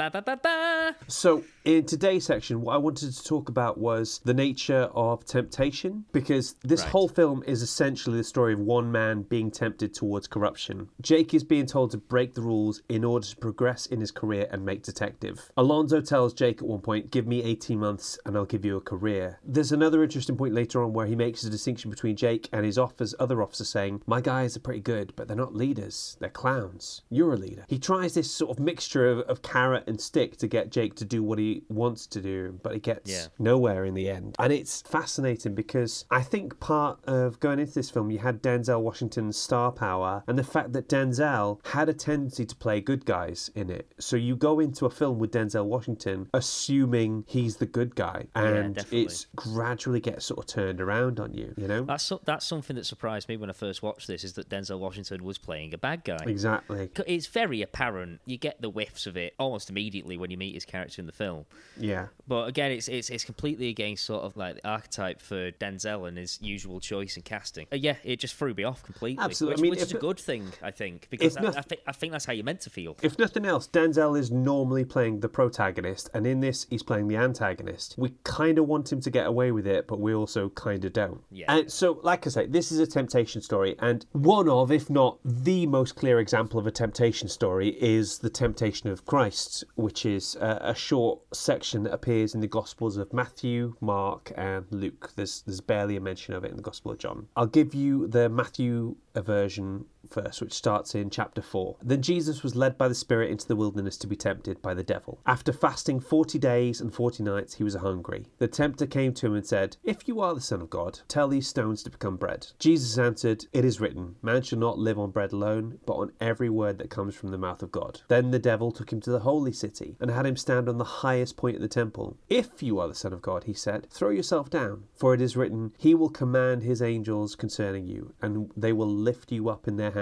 [1.07, 6.05] so, in today's section, what I wanted to talk about was the nature of temptation,
[6.13, 6.91] because this right.
[6.91, 10.82] whole film is essentially the story of one man being tempted towards corruption.
[11.01, 14.49] Jake is being told to break the rules in order to progress in his career
[14.51, 15.51] and make detective.
[15.57, 18.81] Alonzo tells Jake at one point, Give me 18 months and I'll give you a
[18.81, 19.39] career.
[19.45, 22.79] There's another interesting point later on where he makes a distinction between Jake and his
[22.79, 27.03] office, other officer saying, My guys are pretty good, but they're not leaders, they're clowns.
[27.11, 27.65] You're a leader.
[27.69, 31.05] He tries this sort of mixture of, of carrot and stick to get Jake to
[31.05, 33.27] do what he wants to do, but he gets yeah.
[33.39, 34.37] nowhere in the end.
[34.39, 38.81] And it's fascinating because I think part of going into this film, you had Denzel
[38.81, 43.05] Washington's star power and the fact fact that Denzel had a tendency to play good
[43.05, 43.93] guys in it.
[43.99, 48.85] So you go into a film with Denzel Washington assuming he's the good guy, and
[48.91, 51.55] it's gradually gets sort of turned around on you.
[51.57, 54.49] You know, That's that's something that surprised me when I first watched this is that
[54.49, 56.19] Denzel Washington was playing a bad guy.
[56.27, 56.91] exactly.
[57.07, 58.21] It's very apparent.
[58.27, 61.13] You get the whiffs of it almost immediately when you meet his character in the
[61.13, 61.45] film.
[61.77, 62.07] Yeah.
[62.27, 66.17] But again, it's it's it's completely against sort of like the archetype for Denzel and
[66.17, 67.67] his usual choice in casting.
[67.73, 69.23] Uh, yeah, it just threw me off completely.
[69.23, 69.55] Absolutely.
[69.55, 71.81] Which, I mean, which is a good thing, I think, because I, noth- I think
[71.87, 72.97] I think that's how you're meant to feel.
[73.03, 77.17] If nothing else, Denzel is normally playing the protagonist, and in this, he's playing the
[77.17, 77.95] antagonist.
[77.99, 80.93] We kind of want him to get away with it, but we also kind of
[80.93, 81.21] don't.
[81.31, 81.47] Yeah.
[81.49, 85.19] And so, like I say, this is a temptation story, and one of, if not
[85.25, 90.37] the most clear example of a temptation story, is the temptation of Christ, which is
[90.37, 95.13] a, a short section that appears in the Gospels of Matthew, Mark, and Luke.
[95.17, 97.29] There's there's barely a mention of it in the Gospel of John.
[97.37, 101.77] I'll give you the Matthew version first, which starts in chapter 4.
[101.83, 104.83] Then Jesus was led by the Spirit into the wilderness to be tempted by the
[104.83, 105.21] devil.
[105.27, 108.27] After fasting 40 days and 40 nights, he was hungry.
[108.39, 111.29] The tempter came to him and said, If you are the Son of God, tell
[111.29, 112.49] these stones to become bread.
[112.59, 116.51] Jesus answered, It is written, Man shall not live on bread alone, but on every
[116.51, 118.01] word that comes from the mouth of God.
[118.09, 120.85] Then the devil took him to the holy city and had him stand on the
[120.85, 122.17] highest point of the temple.
[122.29, 125.37] If you are the Son of God, he said, throw yourself down, for it is
[125.37, 129.77] written, He will command His angels concerning you, and they will lift you up in
[129.77, 130.02] their hands,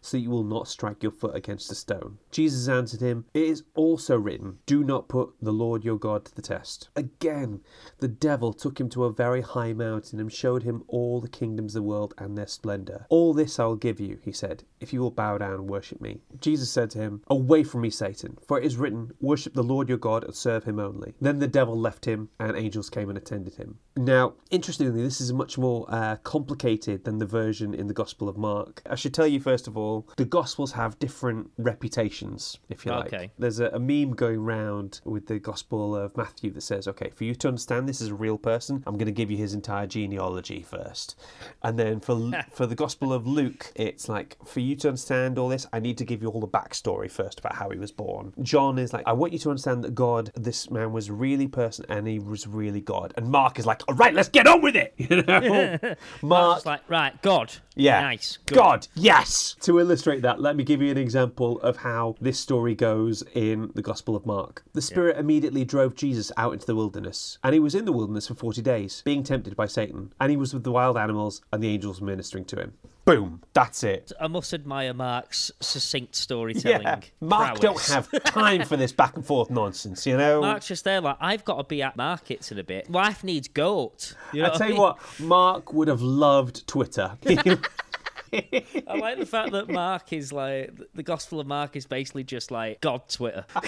[0.00, 2.18] so that you will not strike your foot against a stone.
[2.30, 6.34] Jesus answered him, It is also written, Do not put the Lord your God to
[6.34, 6.88] the test.
[6.96, 7.60] Again,
[7.98, 11.74] the devil took him to a very high mountain and showed him all the kingdoms
[11.74, 13.06] of the world and their splendor.
[13.08, 16.00] All this I will give you, he said, if you will bow down and worship
[16.00, 16.20] me.
[16.40, 19.88] Jesus said to him, Away from me, Satan, for it is written, Worship the Lord
[19.88, 21.14] your God and serve him only.
[21.20, 23.78] Then the devil left him, and angels came and attended him.
[23.96, 28.36] Now, interestingly, this is much more uh, complicated than the version in the Gospel of
[28.36, 28.82] Mark.
[28.88, 33.06] I should tell you, first of all, the Gospels have different reputations, if you like.
[33.06, 33.30] Okay.
[33.38, 37.24] There's a, a meme going round with the Gospel of Matthew that says, okay, for
[37.24, 39.86] you to understand this is a real person, I'm going to give you his entire
[39.86, 41.16] genealogy first.
[41.62, 42.16] And then for
[42.52, 45.98] for the Gospel of Luke, it's like, for you to understand all this, I need
[45.98, 48.32] to give you all the backstory first about how he was born.
[48.42, 51.84] John is like, I want you to understand that God, this man was really person
[51.88, 53.12] and he was really God.
[53.16, 54.94] And Mark is like, all right, let's get on with it.
[55.06, 55.78] You know?
[56.22, 58.00] Mark, like right, God, yeah.
[58.00, 58.56] nice, good.
[58.56, 59.54] God, yes.
[59.60, 63.70] To illustrate that, let me give you an example of how this story goes in
[63.74, 64.64] the Gospel of Mark.
[64.72, 68.26] The Spirit immediately drove Jesus out into the wilderness, and he was in the wilderness
[68.26, 71.62] for 40 days, being tempted by Satan, and he was with the wild animals, and
[71.62, 72.72] the angels ministering to him.
[73.06, 73.40] Boom.
[73.54, 74.10] That's it.
[74.20, 76.82] I must admire Mark's succinct storytelling.
[76.82, 77.00] Yeah.
[77.20, 80.40] Mark don't have time for this back and forth nonsense, you know?
[80.40, 82.90] Mark's just there like I've got to be at markets in a bit.
[82.90, 84.14] Wife needs goat.
[84.32, 87.16] You know I tell I you what, Mark would have loved Twitter.
[88.32, 92.50] I like the fact that Mark is like the Gospel of Mark is basically just
[92.50, 93.44] like God Twitter.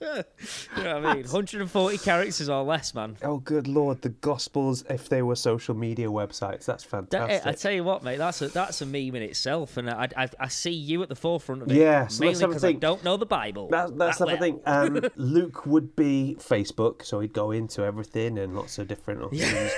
[0.00, 0.06] you
[0.82, 1.22] know what I mean?
[1.22, 3.16] 140 characters or less, man.
[3.22, 7.46] oh, good lord, the Gospels, if they were social media websites, that's That- fantastic.
[7.46, 10.28] I tell you what, mate, that's a that's a meme in itself, and I I,
[10.38, 11.76] I see you at the forefront of it.
[11.76, 13.68] Yeah, so mainly let's have a because I don't know the Bible.
[13.68, 14.60] That, that's that the thing.
[14.66, 19.32] Um, Luke would be Facebook, so he'd go into everything and lots of different.
[19.32, 19.68] Yeah.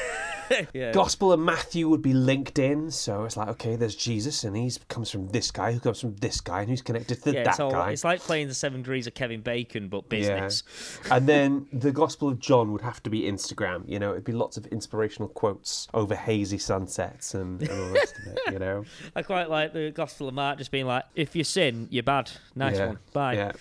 [0.92, 5.10] Gospel of Matthew would be LinkedIn, so it's like, okay, there's Jesus, and he comes
[5.10, 7.60] from this guy, who comes from this guy, and who's connected to Yeah, that it's,
[7.60, 7.92] all, guy.
[7.92, 10.62] it's like playing the Seven Degrees of Kevin Bacon, but business.
[11.06, 11.16] Yeah.
[11.16, 13.88] and then the Gospel of John would have to be Instagram.
[13.88, 17.92] You know, it'd be lots of inspirational quotes over hazy sunsets and, and all the
[17.92, 18.38] rest of it.
[18.52, 18.84] You know,
[19.16, 22.30] I quite like the Gospel of Mark just being like, if you sin, you're bad.
[22.54, 22.98] Nice yeah, one.
[23.12, 23.34] Bye.
[23.34, 23.52] Yeah.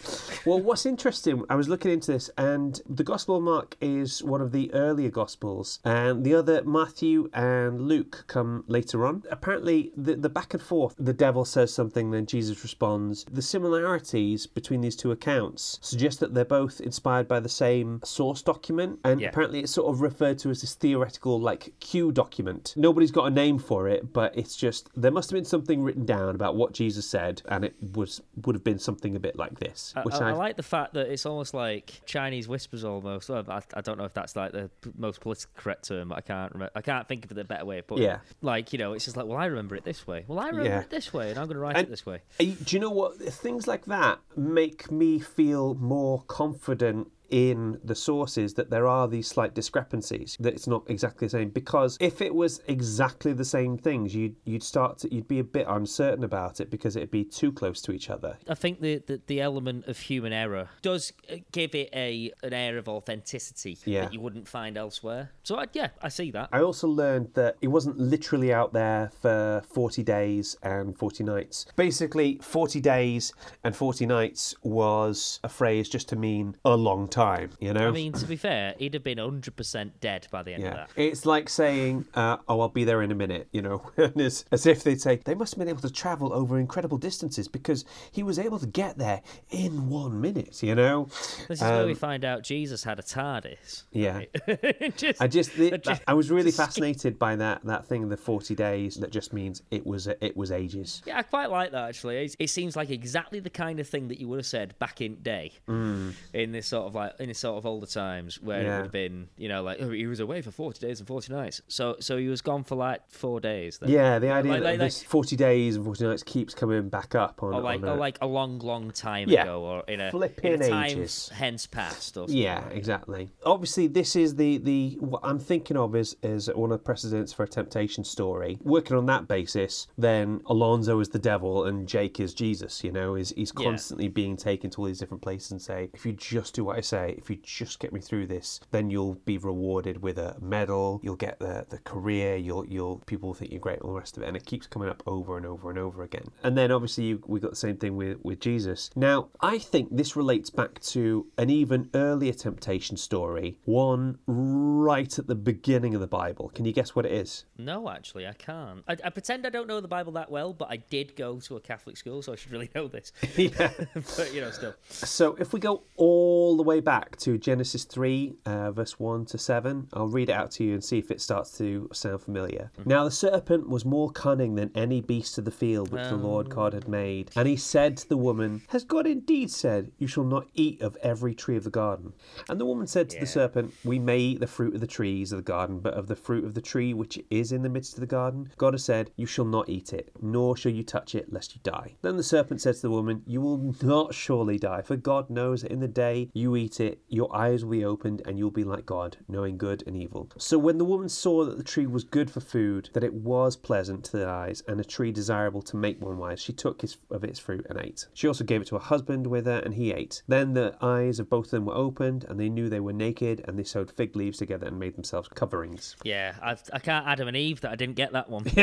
[0.45, 4.41] Well, what's interesting, I was looking into this, and the Gospel of Mark is one
[4.41, 9.23] of the earlier Gospels, and the other, Matthew and Luke, come later on.
[9.29, 13.25] Apparently, the, the back and forth, the devil says something, then Jesus responds.
[13.31, 18.41] The similarities between these two accounts suggest that they're both inspired by the same source
[18.41, 19.29] document, and Yeah.
[19.29, 22.73] apparently it's sort of referred to as this theoretical, like, Q document.
[22.77, 26.05] Nobody's got a name for it, but it's just, there must have been something written
[26.05, 29.60] down about what Jesus said, and it was would have been something a bit like
[29.60, 29.93] this.
[29.95, 33.29] I, I, I like the fact that it's almost like Chinese whispers, almost.
[33.29, 36.21] Well, I, I don't know if that's like the most politically correct term, but I
[36.21, 36.61] can't remember.
[36.76, 38.15] I can't think of the better way of putting Yeah.
[38.15, 38.19] it.
[38.41, 40.26] Like you know, it's just like, well, I remember it this way.
[40.28, 40.80] Well, I remember Yeah.
[40.82, 42.21] it this way, and I'm going to write And- it this way.
[42.39, 43.17] Do you know what?
[43.17, 49.27] Things like that make me feel more confident in the sources that there are these
[49.27, 51.49] slight discrepancies, that it's not exactly the same.
[51.49, 55.43] Because if it was exactly the same things, you'd you'd start to you'd be a
[55.43, 58.37] bit uncertain about it because it'd be too close to each other.
[58.47, 62.53] I think the, the, the element of human error does uh, give it a an
[62.53, 64.01] air of authenticity Yeah.
[64.01, 65.31] that you wouldn't find elsewhere.
[65.43, 66.49] So I, yeah, I see that.
[66.51, 71.65] I also learned that it wasn't literally out there for 40 days and 40 nights.
[71.75, 77.20] Basically, 40 days and 40 nights was a phrase just to mean a long time,
[77.60, 77.88] you know?
[77.88, 80.75] I mean, to be fair, he'd have been 100% dead by the end of yeah.
[80.75, 80.89] that.
[80.95, 83.89] It's like saying, uh, oh, I'll be there in a minute, you know?
[83.97, 87.47] As, as if they'd say, they must have been able to travel over incredible distances
[87.47, 91.05] because he was able to get there in one minute, you know?
[91.47, 93.84] This is where we Um, find out Jesus had a TARDIS.
[93.91, 94.21] Yeah.
[94.47, 94.97] right?
[94.97, 98.55] Just- I just, the, just- I was really fascinated by that that thing, the forty
[98.55, 98.95] days.
[98.95, 101.01] That just means it was it was ages.
[101.05, 102.17] Yeah, I quite like that actually.
[102.25, 105.01] It- It seems like exactly the kind of thing that you would have said back
[105.01, 108.65] in day, in this sort of like in this sort of older times where it
[108.65, 108.76] Mm.
[108.78, 111.34] Would have been, you know, like oh, he was away for forty days and forty
[111.34, 111.62] nights.
[111.67, 113.78] So so he was gone for like four days.
[113.80, 113.89] Then.
[113.89, 117.15] Yeah, the idea like- that like- this forty days and forty nights keeps coming back
[117.15, 119.43] up on, Or like, on a- or like a long, long time Yeah.
[119.43, 121.30] ago, or in a, in Flipping a time ages.
[121.34, 123.30] hence past, or something Yeah, like exactly.
[123.45, 127.34] Obviously, this is the the what I'm thinking of is is one of the precedents
[127.34, 128.58] for a temptation story.
[128.63, 132.84] Working on that basis, then Alonzo is the devil and Jake is Jesus.
[132.84, 133.65] You know, is he's Yeah.
[133.65, 136.78] constantly being taken to all these different places and say, if you just do what
[136.78, 140.35] I say, if you just get me through this, then you'll be rewarded with a
[140.41, 140.99] medal.
[141.03, 142.35] You'll get the the career.
[142.35, 143.79] You'll you'll people will think you're great.
[143.79, 146.03] All the rest of it, and it keeps coming up over and over and over
[146.03, 146.25] again.
[146.43, 148.89] And then obviously you, we got the same thing with with Jesus.
[148.95, 155.27] Now I think this relates back to an even earlier temptation story, one right at
[155.27, 156.49] the beginning of the Bible.
[156.49, 157.45] Can you guess what it is?
[157.57, 158.83] No, actually, I can't.
[158.87, 161.55] I, I pretend I don't know the Bible that well, but I did go to
[161.55, 163.11] a Catholic school, so I should really know this.
[163.37, 163.71] yeah.
[163.93, 164.73] but you know, still.
[164.89, 169.37] So if we go all the way back to Genesis 3, uh, verse 1 to
[169.37, 172.71] 7, I'll read it out to you and see if it starts to sound familiar.
[172.85, 176.49] Now the serpent was more cunning than any beast of the field which the Lord
[176.49, 177.31] God had made.
[177.35, 180.97] And he said to the woman, Has God indeed said, You shall not eat of
[180.97, 182.13] every tree of the garden?
[182.49, 185.31] And the woman said to the serpent, We may eat the fruit of the trees
[185.31, 187.93] of the garden, but of the fruit of the tree which is in the midst
[187.93, 191.15] of the garden, God has said, You shall not eat it, nor shall you touch
[191.15, 191.95] it, lest you die.
[192.01, 195.61] Then the serpent said to the woman, You will not surely die, for God knows
[195.61, 198.63] that in the day you eat it, your eyes will be opened, and you'll be
[198.63, 200.29] like God, knowing good and evil.
[200.38, 203.55] So when the woman saw that the tree was good for food, that it was
[203.55, 206.97] pleasant to the eyes, and a tree desirable to make one wise, she took his,
[207.10, 208.07] of its fruit and ate.
[208.13, 210.23] She also gave it to her husband with her, and he ate.
[210.27, 213.43] Then the eyes of both of them were opened, and they knew they were naked,
[213.47, 215.95] and they sewed fig leaves together and made themselves coverings.
[216.03, 218.45] Yeah, I've, I can't Adam and Eve that I didn't get that one.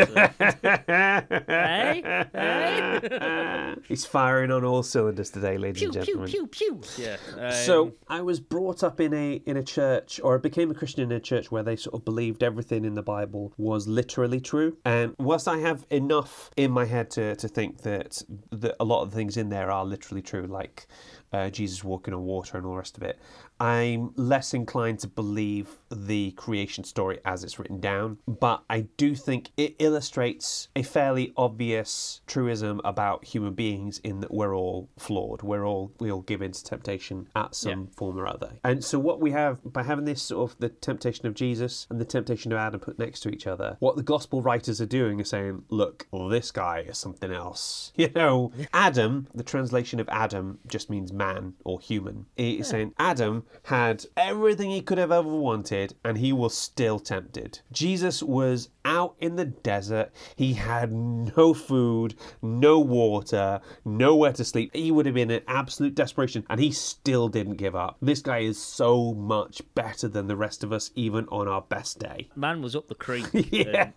[1.48, 3.74] Hey, hey.
[3.86, 6.30] He's firing on all cylinders today, ladies pew and pew gentlemen.
[6.30, 6.80] pew pew.
[6.96, 7.16] Yeah.
[7.36, 10.74] Um, So I was brought up in a in a church, or I became a
[10.74, 14.40] Christian in a church where they sort of believed everything in the Bible was literally
[14.40, 14.76] true.
[14.84, 19.02] And whilst I have enough in my head to, to think that that a lot
[19.02, 20.86] of things in there are literally true, like
[21.32, 23.18] uh, Jesus walking on water and all the rest of it,
[23.60, 28.18] I'm less inclined to believe the creation story as it's written down.
[28.26, 34.32] But I do think it illustrates a fairly obvious truism about human beings in that
[34.32, 35.42] we're all flawed.
[35.42, 38.52] We're all we all give in to temptation at some form or other.
[38.64, 42.00] And so what we have by having this sort of the temptation of Jesus and
[42.00, 45.20] the temptation of Adam put next to each other, what the gospel writers are doing
[45.20, 47.92] is saying, look, well, this guy is something else.
[47.98, 52.26] You know, Adam, the translation of Adam just means man or human.
[52.36, 52.70] It's hmm.
[52.70, 57.60] saying Adam had everything he could have ever wanted and he was still tempted.
[57.72, 60.10] Jesus was out in the desert.
[60.36, 64.74] He had no food, no water, nowhere to sleep.
[64.74, 67.98] He would have been in absolute desperation and he still didn't give up.
[68.00, 71.98] This guy is so much better than the rest of us, even on our best
[71.98, 72.28] day.
[72.34, 73.26] man was up the creek.
[73.58, 73.90] Yeah.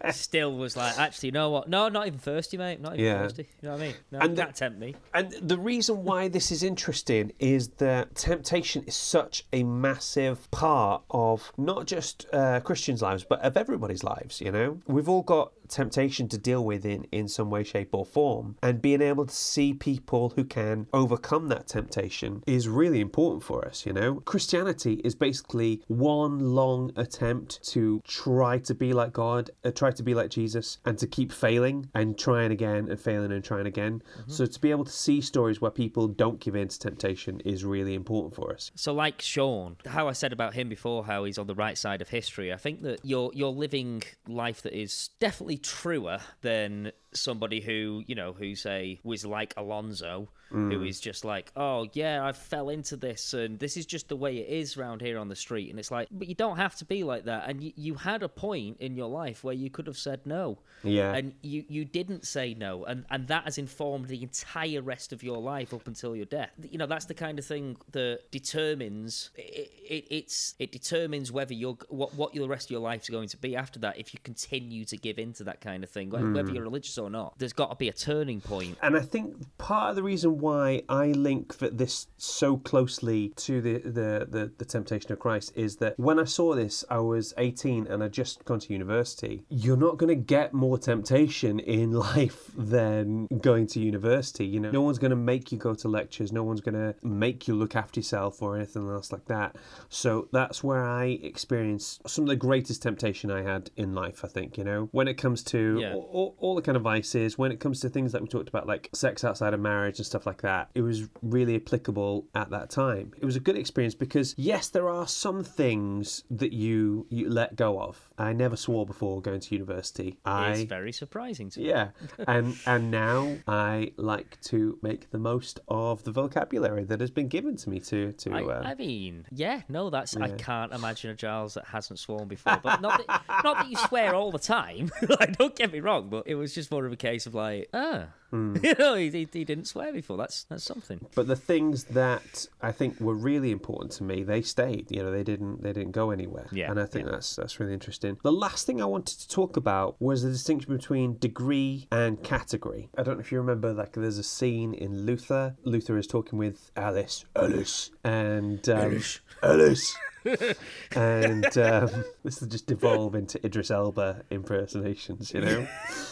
[0.00, 1.68] and still was like, actually, you know what?
[1.68, 2.80] No, not even thirsty, mate.
[2.80, 3.22] Not even Yeah.
[3.22, 3.48] thirsty.
[3.62, 3.94] You know what I mean?
[4.10, 4.94] No, And the- can't tempt me.
[5.14, 11.02] And the reason why this is interesting is that temptation is such a massive part
[11.10, 14.40] of not just uh, Christians' lives, but of everybody's lives.
[14.40, 18.04] You know, we've all got temptation to deal with in, in some way, shape, or
[18.04, 18.56] form.
[18.62, 23.66] And being able to see people who can overcome that temptation is really important for
[23.66, 24.16] us, you know?
[24.20, 30.02] Christianity is basically one long attempt to try to be like God, uh, try to
[30.02, 34.02] be like Jesus, and to keep failing and trying again and failing and trying again.
[34.26, 37.64] So to be able to see stories where people don't give in to temptation is
[37.64, 38.70] really important for us.
[38.74, 42.00] So, like Sean, how I said about him before, how he's on the right side
[42.02, 42.52] of history.
[42.52, 48.14] I think that you're you're living life that is definitely truer than somebody who you
[48.14, 50.88] know who say was like Alonzo, who mm.
[50.88, 54.38] is just like, oh yeah, I fell into this, and this is just the way
[54.38, 56.84] it is around here on the street, and it's like, but you don't have to
[56.84, 59.86] be like that, and you, you had a point in your life where you could
[59.86, 61.14] have said no, Yeah.
[61.14, 65.22] and you you didn't say no, and and that has informed the entire rest of
[65.22, 66.52] your life up until your death.
[66.70, 71.54] You know, that's the kind of thing that determines it, it it's it determines whether
[71.54, 74.14] you're what what the rest of your life is going to be after that if
[74.14, 77.10] you continue to give in to that kind of thing, whether whether you're religious or
[77.10, 77.34] not.
[77.38, 78.78] There's got to be a turning point.
[78.82, 83.78] And I think part of the reason why I link this so closely to the,
[83.78, 87.86] the, the, the temptation of Christ is that when I saw this, I was 18
[87.86, 89.44] and I'd just gone to university.
[89.48, 94.46] You're not going to get more temptation in life than going to university.
[94.46, 96.94] You know, no one's going to make you go to lectures, no one's going to
[97.06, 99.56] make you look after yourself or anything else like that.
[99.88, 104.28] So that's where I experienced some of the greatest temptation I had in life, I
[104.28, 105.94] think, you know, when it comes to Yeah.
[105.94, 108.48] all, all, all the kind of vices, when it comes to things that we talked
[108.48, 112.50] about, like sex outside of marriage and stuff like that, it was really applicable at
[112.50, 113.12] that time.
[113.18, 117.56] It was a good experience because, yes, there are some things that you you let
[117.56, 118.10] go of.
[118.18, 120.08] I never swore before going to university.
[120.08, 121.68] It's I very surprising to me.
[121.68, 121.88] yeah,
[122.26, 127.28] and and now I like to make the most of the vocabulary that has been
[127.28, 128.32] given to me to to.
[128.32, 132.28] I, uh, I mean, yeah, no, that's I can't imagine a Giles that hasn't sworn
[132.28, 132.60] before.
[132.66, 134.90] But not that, not that you swear all the time.
[135.20, 137.68] like, don't get me wrong, but it was just more of a case of like,
[137.74, 138.56] ah, Hmm.
[138.62, 140.16] you know, he, he, he didn't swear before.
[140.16, 141.00] That's that's something.
[141.14, 144.90] But the things that I think were really important to me, they stayed.
[144.90, 146.46] You know, they didn't they didn't go anywhere.
[146.52, 148.18] Yeah, And I think that's that's really interesting.
[148.22, 152.90] The last thing I wanted to talk about was the distinction between degree and category.
[152.96, 155.56] I don't know if you remember, like there's a scene in Luther.
[155.64, 159.02] Luther is talking with Alice, Alice, and um,
[159.42, 159.96] Alice.
[160.96, 165.66] and um, this will just devolve into Idris Elba impersonations, you know.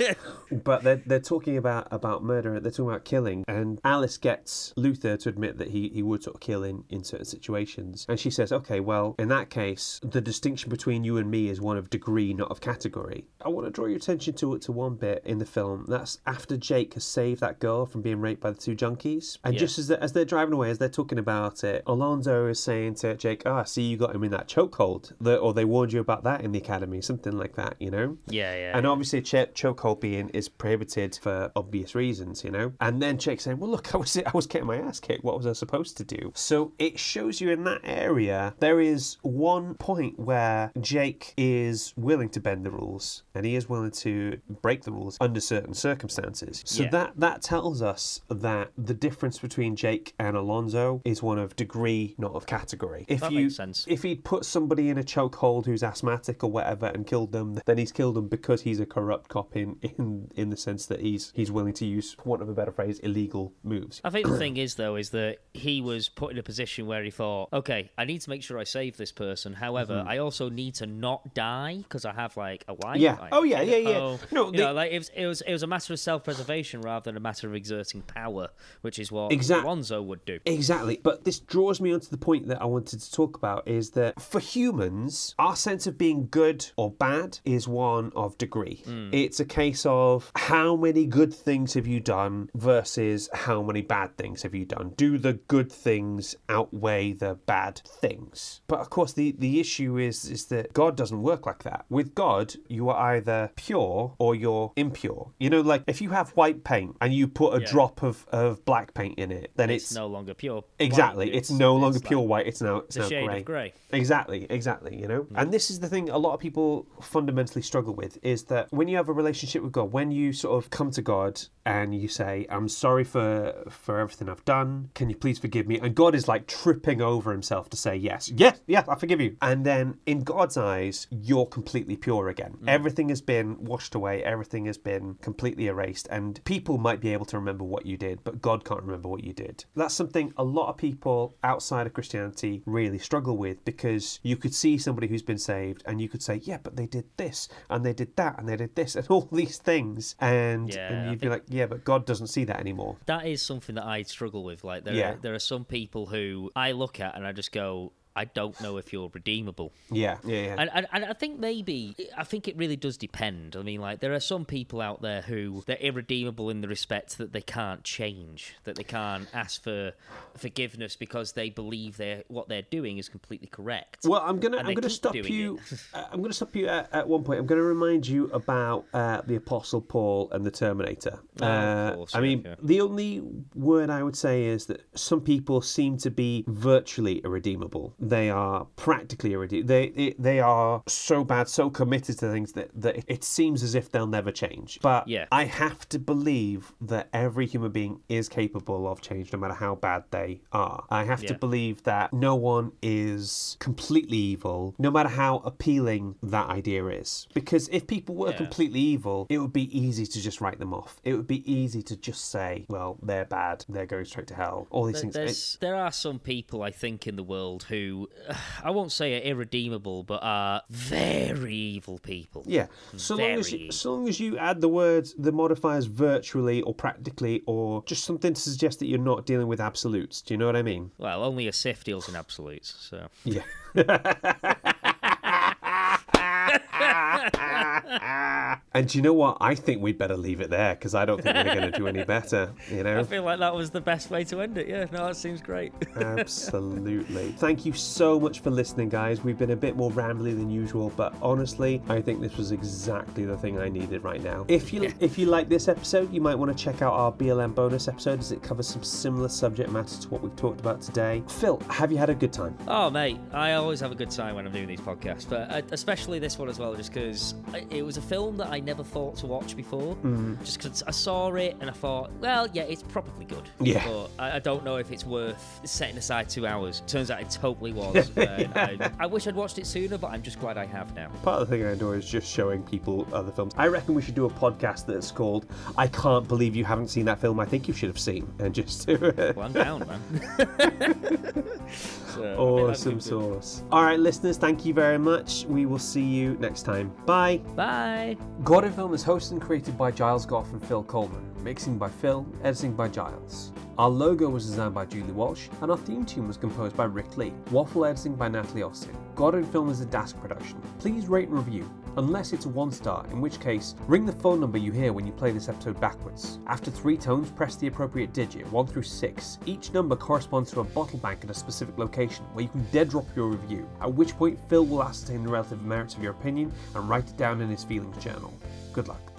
[0.52, 5.16] but they're, they're talking about, about murder, they're talking about killing, and Alice gets Luther
[5.16, 8.06] to admit that he, he would sort of kill in, in certain situations.
[8.08, 11.60] And she says, okay, well, in that case, the distinction between you and me is
[11.60, 13.24] one of degree, not of category.
[13.44, 15.84] I want to draw your attention to to one bit in the film.
[15.88, 19.38] That's after Jake has saved that girl from being raped by the two junkies.
[19.42, 19.60] And Yeah.
[19.60, 22.94] just as, they, as they're driving away, as they're talking about it, Alonzo is saying
[22.96, 25.12] to Jake, oh, I see you got him in that chokehold.
[25.20, 28.16] The- Or they warned you about that in the academy, something like that, you know?
[28.28, 28.76] Yeah, yeah.
[28.76, 32.72] And obviously, ch- chokehold being is prohibited for obvious reasons, you know.
[32.80, 35.24] And then Jake saying, "Well, look, I was I was getting my ass kicked.
[35.24, 39.16] What was I supposed to do?" So it shows you in that area there is
[39.22, 44.38] one point where Jake is willing to bend the rules, and he is willing to
[44.62, 46.62] break the rules under certain circumstances.
[46.66, 46.90] So Yeah.
[46.90, 52.14] that that tells us that the difference between Jake and Alonzo is one of degree,
[52.18, 53.05] not of category.
[53.09, 53.48] If That you
[53.89, 57.78] if he'd put somebody in a chokehold who's asthmatic or whatever and killed them, then
[57.78, 61.32] he's killed them because he's a corrupt cop in in, in the sense that he's
[61.35, 64.01] he's willing to use, for want of a better phrase, illegal moves.
[64.05, 67.03] I think the thing is, though, is that he was put in a position where
[67.03, 69.53] he thought, okay, I need to make sure I save this person.
[69.55, 72.95] However, I also need to not die because I have like a wife.
[72.97, 73.01] Mm-hmm.
[73.03, 73.16] Yeah.
[73.20, 73.89] I- Oh, yeah, yeah, yeah.
[73.99, 76.80] Oh, No, the- know, like it was, it was it was a matter of self-preservation
[76.82, 78.49] rather than a matter of exerting power,
[78.82, 80.39] which is what Exact- Alonzo would do.
[80.47, 81.01] Exactly.
[81.03, 84.20] But this draws me onto the point that I wanted to talk about is that
[84.20, 88.82] for humans, our sense of being good or bad is one of degree.
[88.84, 89.10] Hmm.
[89.12, 94.16] It's a case of how many good things have you done versus how many bad
[94.16, 94.92] things have you done.
[94.96, 98.60] Do the good things outweigh the bad things?
[98.66, 101.84] But of course the, the issue is is that God doesn't work like that.
[101.88, 105.32] With God, you are either pure or you're impure.
[105.38, 107.70] You know, like if you have white paint and you put a Yeah.
[107.70, 110.64] drop of, of black paint in it, then It's, it's no longer pure.
[110.78, 111.32] Exactly.
[111.32, 112.46] It's, no longer like- pure white.
[112.46, 113.63] It's now it's, It's now grey.
[113.70, 113.98] Grey.
[113.98, 114.46] Exactly.
[114.50, 115.00] Exactly.
[115.00, 115.26] You know.
[115.34, 118.88] And this is the thing a lot of people fundamentally struggle with is that when
[118.88, 122.08] you have a relationship with God, when you sort of come to God and you
[122.08, 124.90] say, "I'm sorry for for everything I've done.
[124.94, 128.30] Can you please forgive me?" and God is like tripping over himself to say, "Yes,
[128.34, 132.56] yes, yes, I forgive you." And then in God's eyes, you're completely pure again.
[132.62, 132.68] Mm.
[132.68, 134.22] Everything has been washed away.
[134.22, 138.22] Everything has been completely erased, and people might be able to remember what you did,
[138.24, 139.64] but God can't remember what you did.
[139.74, 144.55] That's something a lot of people outside of Christianity really struggle with because you could
[144.55, 147.84] see somebody who's been saved and you could say, yeah, but they did this and
[147.84, 150.16] they did that and they did this and all these things.
[150.20, 152.96] And, Yeah, and you'd be like, yeah, but God doesn't see that anymore.
[153.07, 154.64] that is something that I struggle with.
[154.64, 155.12] Like there, Yeah.
[155.12, 158.58] are, there are some people who I look at and I just go, I don't
[158.60, 159.72] know if you're redeemable.
[159.90, 160.56] Yeah, yeah, yeah.
[160.58, 163.56] And, and, and I think maybe, I think it really does depend.
[163.56, 167.18] I mean, like, there are some people out there who they're irredeemable in the respect
[167.18, 169.92] that they can't change, that they can't ask for
[170.36, 174.04] forgiveness because they believe they're, what they're doing is completely correct.
[174.04, 175.58] Well, I'm gonna I'm gonna stop you.
[175.94, 177.40] uh, I'm gonna stop you at, at one point.
[177.40, 181.18] I'm gonna remind you about uh, the Apostle Paul and the Terminator.
[181.40, 182.54] Oh, of uh, course, I yeah, mean, yeah.
[182.62, 183.22] the only
[183.54, 187.94] word I would say is that some people seem to be virtually irredeemable.
[188.09, 189.68] They are practically irredeemable.
[189.68, 193.74] They it, they are so bad, so committed to things that that it seems as
[193.74, 194.78] if they'll never change.
[194.82, 195.26] But Yeah.
[195.32, 199.74] I have to believe that every human being is capable of change, no matter how
[199.74, 200.84] bad they are.
[200.90, 206.48] I have to believe that no one is completely evil, no matter how appealing that
[206.48, 207.26] idea is.
[207.34, 208.36] Because if people were Yeah.
[208.36, 211.00] completely evil, it would be easy to just write them off.
[211.05, 214.66] It would be easy to just say, well, they're bad, they're going straight to hell.
[214.70, 215.14] All these There- things.
[215.14, 217.93] There's, there are some people I think in the world who
[218.64, 222.45] I won't say are irredeemable, but are very evil people.
[222.47, 222.66] Yeah,
[222.97, 223.64] so long as Very.
[223.64, 228.05] you, so long as you add the words, the modifiers virtually or practically, or just
[228.05, 230.22] something to suggest that you're not dealing with absolutes.
[230.22, 230.90] Do you know what I mean?
[230.99, 233.09] Well, only a Sith deals in absolutes, so.
[233.24, 233.42] Yeah.
[238.74, 239.38] and do you know what?
[239.40, 241.86] I think we'd better leave it there because I don't think we're going to do
[241.86, 242.52] any better.
[242.70, 244.68] You know, I feel like that was the best way to end it.
[244.68, 245.72] Yeah, no, that seems great.
[245.96, 247.32] Absolutely.
[247.32, 249.22] Thank you so much for listening, guys.
[249.22, 253.24] We've been a bit more rambly than usual, but honestly, I think this was exactly
[253.24, 254.44] the thing I needed right now.
[254.48, 257.54] If you if you like this episode, you might want to check out our BLM
[257.54, 261.22] bonus episode as it covers some similar subject matter to what we've talked about today.
[261.28, 262.56] Phil, have you had a good time?
[262.66, 265.62] Oh, mate, I always have a good time when I'm doing these podcasts, but uh,
[265.72, 267.34] especially this one as well, just because
[267.70, 269.94] it was a film that I never thought to watch before.
[269.96, 270.42] Mm-hmm.
[270.44, 273.48] Just because I saw it and I thought, well, yeah, it's probably good.
[273.60, 273.86] Yeah.
[273.86, 276.82] But I, I don't know if it's worth setting aside two hours.
[276.86, 278.10] Turns out it totally was.
[278.16, 281.08] and I, I wish I'd watched it sooner, but I'm just glad I have now.
[281.22, 283.52] Part of the thing I enjoy is just showing people other films.
[283.56, 285.46] I reckon we should do a podcast that's called
[285.76, 288.54] "I Can't Believe You Haven't Seen That Film." I think you should have seen, and
[288.54, 291.44] just Well, I'm down, man.
[292.14, 293.64] So, I awesome sauce.
[293.72, 295.46] All right, listeners, thank you very much.
[295.46, 296.92] We will see you next time.
[297.07, 297.38] Bye.
[297.57, 298.16] Bye.
[298.42, 301.30] God in Film is hosted and created by Giles Goff and Phil Coleman.
[301.42, 303.52] Mixing by Phil, editing by Giles.
[303.76, 307.16] Our logo was designed by Julie Walsh, and our theme tune was composed by Rick
[307.16, 307.32] Lee.
[307.50, 308.96] Waffle editing by Natalie Austin.
[309.14, 310.61] God in Film is a Dask production.
[310.78, 314.40] Please rate and review, unless it's a one star, in which case, ring the phone
[314.40, 316.38] number you hear when you play this episode backwards.
[316.47, 319.38] After three tones, press the appropriate digit, 1 through 6.
[319.47, 322.90] Each number corresponds to a bottle bank at a specific location, where you can dead
[322.90, 326.53] drop your review, at which point Phil will ascertain the relative merits of your opinion
[326.74, 328.32] and write it down in his feelings journal.
[328.72, 329.13] Good luck.